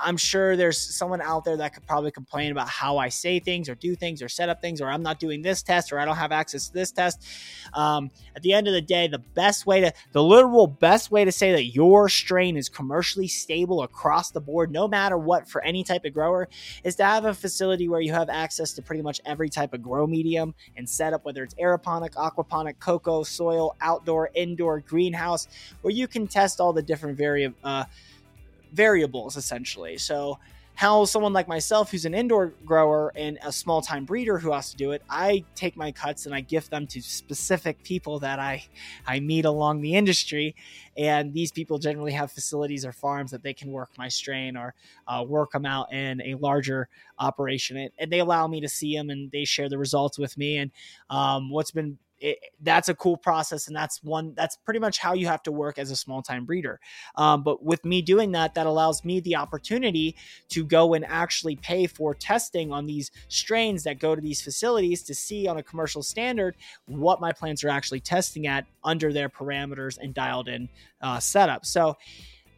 i'm 0.00 0.16
sure 0.16 0.56
there's 0.56 0.78
someone 0.78 1.20
out 1.20 1.44
there 1.44 1.56
that 1.56 1.74
could 1.74 1.86
probably 1.86 2.10
complain 2.10 2.52
about 2.52 2.68
how 2.68 2.98
i 2.98 3.08
say 3.08 3.38
things 3.38 3.68
or 3.68 3.74
do 3.74 3.94
things 3.94 4.22
or 4.22 4.28
set 4.28 4.48
up 4.48 4.60
things 4.60 4.80
or 4.80 4.88
i'm 4.88 5.02
not 5.02 5.18
doing 5.18 5.42
this 5.42 5.62
test 5.62 5.92
or 5.92 5.98
i 5.98 6.04
don't 6.04 6.16
have 6.16 6.32
access 6.32 6.68
to 6.68 6.74
this 6.74 6.90
test. 6.90 7.24
Um, 7.72 8.10
at 8.36 8.42
the 8.42 8.52
end 8.52 8.66
of 8.66 8.74
the 8.74 8.82
day 8.82 9.08
the 9.08 9.18
best 9.18 9.66
way 9.66 9.80
to 9.80 9.92
the 10.12 10.22
literal 10.22 10.66
best 10.66 11.10
way 11.10 11.24
to 11.24 11.32
say 11.32 11.52
that 11.52 11.66
your 11.66 12.08
strain 12.08 12.56
is 12.56 12.68
commercially 12.68 13.28
stable 13.28 13.82
across 13.82 14.30
the 14.30 14.40
board 14.40 14.70
no 14.70 14.88
matter 14.88 15.16
what 15.16 15.48
for 15.48 15.62
any 15.62 15.84
type 15.84 16.04
of 16.04 16.12
grower 16.12 16.48
is 16.84 16.96
to 16.96 17.04
have 17.04 17.24
a 17.24 17.34
facility 17.34 17.88
where 17.88 18.00
you 18.00 18.12
have 18.12 18.28
access 18.28 18.72
to 18.72 18.82
pretty 18.82 19.02
much 19.02 19.20
every 19.24 19.48
type 19.52 19.72
of 19.74 19.82
grow 19.82 20.06
medium 20.06 20.54
and 20.76 20.88
setup, 20.88 21.24
whether 21.24 21.42
it's 21.44 21.54
aeroponic, 21.54 22.10
aquaponic, 22.14 22.78
coco, 22.80 23.22
soil, 23.22 23.76
outdoor, 23.80 24.30
indoor, 24.34 24.80
greenhouse, 24.80 25.48
where 25.82 25.92
you 25.92 26.08
can 26.08 26.26
test 26.26 26.60
all 26.60 26.72
the 26.72 26.82
different 26.82 27.16
vari- 27.16 27.54
uh, 27.62 27.84
variables 28.72 29.36
essentially. 29.36 29.98
So 29.98 30.38
how 30.82 31.04
someone 31.04 31.32
like 31.32 31.46
myself, 31.46 31.92
who's 31.92 32.06
an 32.06 32.12
indoor 32.12 32.48
grower 32.66 33.12
and 33.14 33.38
a 33.44 33.52
small 33.52 33.80
time 33.80 34.04
breeder 34.04 34.36
who 34.36 34.50
has 34.50 34.72
to 34.72 34.76
do 34.76 34.90
it, 34.90 35.00
I 35.08 35.44
take 35.54 35.76
my 35.76 35.92
cuts 35.92 36.26
and 36.26 36.34
I 36.34 36.40
gift 36.40 36.72
them 36.72 36.88
to 36.88 37.00
specific 37.00 37.84
people 37.84 38.18
that 38.18 38.40
I, 38.40 38.66
I 39.06 39.20
meet 39.20 39.44
along 39.44 39.80
the 39.80 39.94
industry. 39.94 40.56
And 40.96 41.32
these 41.32 41.52
people 41.52 41.78
generally 41.78 42.10
have 42.10 42.32
facilities 42.32 42.84
or 42.84 42.90
farms 42.90 43.30
that 43.30 43.44
they 43.44 43.54
can 43.54 43.70
work 43.70 43.90
my 43.96 44.08
strain 44.08 44.56
or 44.56 44.74
uh, 45.06 45.24
work 45.24 45.52
them 45.52 45.66
out 45.66 45.92
in 45.92 46.20
a 46.22 46.34
larger 46.34 46.88
operation. 47.16 47.88
And, 48.00 48.10
they 48.10 48.18
allow 48.18 48.48
me 48.48 48.60
to 48.60 48.68
see 48.68 48.96
them 48.96 49.08
and 49.08 49.30
they 49.30 49.44
share 49.44 49.68
the 49.68 49.78
results 49.78 50.18
with 50.18 50.36
me. 50.36 50.58
And 50.58 50.72
um, 51.10 51.48
what's 51.48 51.70
been 51.70 51.96
it, 52.22 52.38
that's 52.60 52.88
a 52.88 52.94
cool 52.94 53.16
process 53.16 53.66
and 53.66 53.76
that's 53.76 54.02
one 54.02 54.32
that's 54.36 54.56
pretty 54.56 54.78
much 54.78 54.98
how 54.98 55.12
you 55.12 55.26
have 55.26 55.42
to 55.42 55.50
work 55.50 55.78
as 55.78 55.90
a 55.90 55.96
small 55.96 56.22
time 56.22 56.44
breeder 56.44 56.80
um, 57.16 57.42
but 57.42 57.62
with 57.62 57.84
me 57.84 58.00
doing 58.00 58.32
that 58.32 58.54
that 58.54 58.66
allows 58.66 59.04
me 59.04 59.20
the 59.20 59.34
opportunity 59.36 60.16
to 60.48 60.64
go 60.64 60.94
and 60.94 61.04
actually 61.06 61.56
pay 61.56 61.86
for 61.86 62.14
testing 62.14 62.72
on 62.72 62.86
these 62.86 63.10
strains 63.28 63.82
that 63.82 63.98
go 63.98 64.14
to 64.14 64.20
these 64.20 64.40
facilities 64.40 65.02
to 65.02 65.14
see 65.14 65.48
on 65.48 65.56
a 65.56 65.62
commercial 65.62 66.02
standard 66.02 66.56
what 66.86 67.20
my 67.20 67.32
plants 67.32 67.64
are 67.64 67.68
actually 67.68 68.00
testing 68.00 68.46
at 68.46 68.64
under 68.84 69.12
their 69.12 69.28
parameters 69.28 69.98
and 69.98 70.14
dialed 70.14 70.48
in 70.48 70.68
uh, 71.00 71.18
setup 71.18 71.66
so 71.66 71.96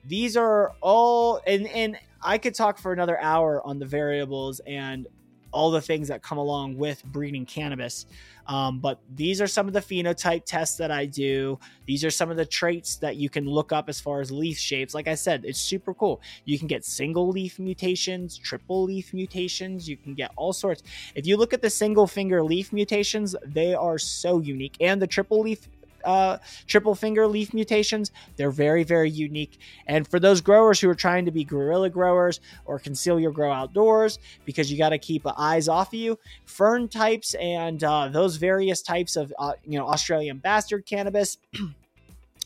these 0.05 0.37
are 0.37 0.72
all 0.83 1.40
and 1.46 1.66
and 1.68 1.96
i 2.22 2.37
could 2.37 2.55
talk 2.55 2.77
for 2.77 2.92
another 2.92 3.18
hour 3.18 3.66
on 3.66 3.79
the 3.79 3.87
variables 3.87 4.61
and 4.66 5.07
all 5.55 5.70
the 5.70 5.81
things 5.81 6.09
that 6.09 6.22
come 6.22 6.37
along 6.37 6.77
with 6.77 7.03
breeding 7.05 7.46
cannabis. 7.46 8.07
Um, 8.46 8.78
but 8.78 9.00
these 9.14 9.40
are 9.40 9.46
some 9.46 9.66
of 9.66 9.72
the 9.72 9.80
phenotype 9.80 10.44
tests 10.44 10.76
that 10.76 10.90
I 10.90 11.07
do. 11.07 11.59
These 11.87 12.04
are 12.04 12.11
some 12.11 12.30
of 12.30 12.37
the 12.37 12.44
traits 12.44 12.96
that 12.96 13.16
you 13.16 13.30
can 13.30 13.46
look 13.46 13.72
up 13.72 13.88
as 13.88 14.00
far 14.00 14.20
as 14.20 14.30
leaf 14.30 14.59
shapes. 14.59 14.94
Like 14.94 15.09
I 15.09 15.14
said, 15.14 15.44
it's 15.44 15.59
super 15.59 15.94
cool. 15.94 16.20
You 16.44 16.59
can 16.59 16.68
get 16.68 16.85
single 16.85 17.28
leaf 17.28 17.59
mutations, 17.59 18.37
triple 18.38 18.85
leaf 18.85 19.12
mutations. 19.14 19.88
You 19.88 19.96
can 19.96 20.14
get 20.14 20.30
all 20.37 20.52
sorts. 20.52 20.83
If 21.14 21.26
you 21.26 21.37
look 21.37 21.52
at 21.52 21.62
the 21.62 21.70
single 21.70 22.07
finger 22.07 22.42
leaf 22.42 22.72
mutations, 22.72 23.35
they 23.44 23.74
are 23.74 23.98
so 23.98 24.40
unique. 24.40 24.76
And 24.80 25.00
the 25.00 25.07
triple 25.07 25.40
leaf 25.40 25.68
uh, 26.04 26.38
triple 26.66 26.94
finger 26.94 27.26
leaf 27.26 27.54
mutations. 27.54 28.10
They're 28.36 28.50
very, 28.50 28.84
very 28.84 29.10
unique. 29.10 29.58
And 29.86 30.06
for 30.06 30.20
those 30.20 30.40
growers 30.40 30.80
who 30.80 30.88
are 30.88 30.94
trying 30.94 31.24
to 31.24 31.30
be 31.30 31.44
guerrilla 31.44 31.90
growers 31.90 32.40
or 32.64 32.78
conceal 32.78 33.18
your 33.18 33.32
grow 33.32 33.52
outdoors 33.52 34.18
because 34.44 34.70
you 34.70 34.78
got 34.78 34.90
to 34.90 34.98
keep 34.98 35.26
eyes 35.36 35.68
off 35.68 35.88
of 35.88 35.94
you, 35.94 36.18
fern 36.46 36.88
types 36.88 37.34
and 37.34 37.82
uh, 37.82 38.08
those 38.08 38.36
various 38.36 38.82
types 38.82 39.16
of, 39.16 39.32
uh, 39.38 39.52
you 39.66 39.78
know, 39.78 39.86
Australian 39.86 40.38
bastard 40.38 40.86
cannabis. 40.86 41.38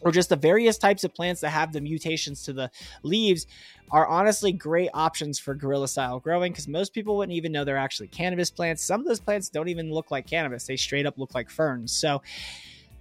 or 0.03 0.13
just 0.13 0.29
the 0.29 0.37
various 0.37 0.79
types 0.79 1.05
of 1.05 1.15
plants 1.15 1.41
that 1.41 1.51
have 1.51 1.73
the 1.73 1.81
mutations 1.81 2.45
to 2.45 2.53
the 2.53 2.71
leaves 3.03 3.47
are 3.91 4.07
honestly 4.07 4.53
great 4.53 4.91
options 4.95 5.39
for 5.39 5.55
guerrilla 5.55 5.89
style 5.89 6.21
growing 6.21 6.53
because 6.53 6.69
most 6.69 6.93
people 6.93 7.17
wouldn't 7.17 7.35
even 7.35 7.53
know 7.53 7.65
they're 7.65 7.77
actually 7.77 8.09
cannabis 8.09 8.51
plants. 8.51 8.83
Some 8.83 9.01
of 9.01 9.07
those 9.07 9.21
plants 9.21 9.49
don't 9.49 9.69
even 9.69 9.93
look 9.93 10.11
like 10.11 10.27
cannabis, 10.27 10.67
they 10.67 10.77
straight 10.77 11.07
up 11.07 11.19
look 11.19 11.35
like 11.35 11.51
ferns. 11.51 11.93
So, 11.93 12.23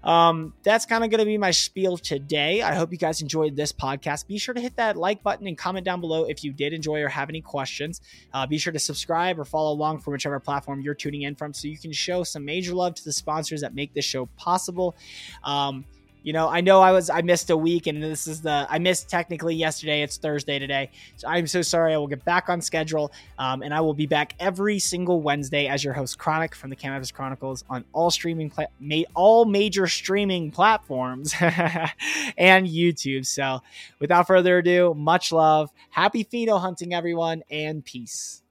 um, 0.04 0.54
that's 0.64 0.86
kind 0.86 1.04
of 1.04 1.10
going 1.10 1.20
to 1.20 1.26
be 1.26 1.38
my 1.38 1.52
spiel 1.52 1.98
today. 1.98 2.62
I 2.62 2.76
hope 2.76 2.92
you 2.92 2.98
guys 2.98 3.22
enjoyed 3.22 3.56
this 3.56 3.72
podcast. 3.72 4.28
Be 4.28 4.38
sure 4.38 4.54
to 4.54 4.62
hit 4.62 4.76
that 4.78 4.96
like 4.96 5.24
button 5.24 5.48
and 5.48 5.58
comment 5.58 5.86
down 5.86 6.02
below 6.02 6.26
if 6.26 6.44
you 6.44 6.54
did 6.54 6.74
enjoy 6.74 7.02
or 7.02 7.10
have 7.10 7.30
any 7.30 7.42
questions. 7.42 8.02
Uh, 8.34 8.46
be 8.46 8.58
sure 8.58 8.74
to 8.74 8.80
subscribe 8.80 9.40
or 9.40 9.46
follow 9.46 9.72
along 9.72 10.00
from 10.00 10.14
whichever 10.14 10.40
platform 10.40 10.82
you're 10.82 10.94
tuning 10.94 11.24
in 11.24 11.36
from 11.36 11.54
so 11.54 11.68
you 11.68 11.78
can 11.78 11.92
show 11.92 12.24
some 12.24 12.46
major 12.46 12.74
love 12.74 12.96
to 12.96 13.04
the 13.04 13.12
sponsors 13.12 13.62
that 13.62 13.74
make 13.74 13.94
this 13.94 14.06
show 14.06 14.28
possible. 14.38 14.96
Um, 15.44 15.86
you 16.28 16.34
know, 16.34 16.50
I 16.50 16.60
know 16.60 16.82
I 16.82 16.92
was 16.92 17.10
I 17.10 17.22
missed 17.22 17.52
a 17.52 17.56
week, 17.56 17.88
and 17.88 18.04
this 18.04 18.28
is 18.28 18.42
the 18.42 18.68
I 18.70 18.80
missed 18.80 19.08
technically 19.08 19.56
yesterday. 19.56 20.02
It's 20.02 20.18
Thursday 20.18 20.60
today, 20.60 20.90
so 21.16 21.26
I'm 21.26 21.48
so 21.48 21.62
sorry. 21.62 21.94
I 21.94 21.98
will 21.98 22.08
get 22.08 22.26
back 22.26 22.50
on 22.50 22.60
schedule, 22.60 23.13
um, 23.40 23.62
and 23.62 23.74
I 23.74 23.80
will 23.80 23.94
be 23.94 24.08
back 24.08 24.36
every 24.38 24.78
single 24.78 25.22
Wednesday 25.22 25.68
as 25.68 25.86
your 25.86 25.94
host, 25.94 26.20
Kronic 26.20 26.54
from 26.54 26.70
the 26.70 26.76
Cannabis 26.76 27.13
Kronicles, 27.13 27.63
on 27.70 27.86
all 27.94 28.12
streaming 28.12 28.50
pla- 28.50 28.66
ma- 28.82 29.04
all 29.16 29.46
major 29.46 29.88
streaming 29.88 30.52
platforms 30.52 31.34
and 31.40 32.68
YouTube. 32.68 33.26
So, 33.26 33.62
without 34.00 34.28
further 34.28 34.58
ado, 34.58 34.94
much 34.98 35.32
love, 35.32 35.72
happy 35.92 36.26
pheno 36.26 36.60
hunting, 36.60 36.94
everyone, 36.94 37.44
and 37.50 37.86
peace. 37.86 38.44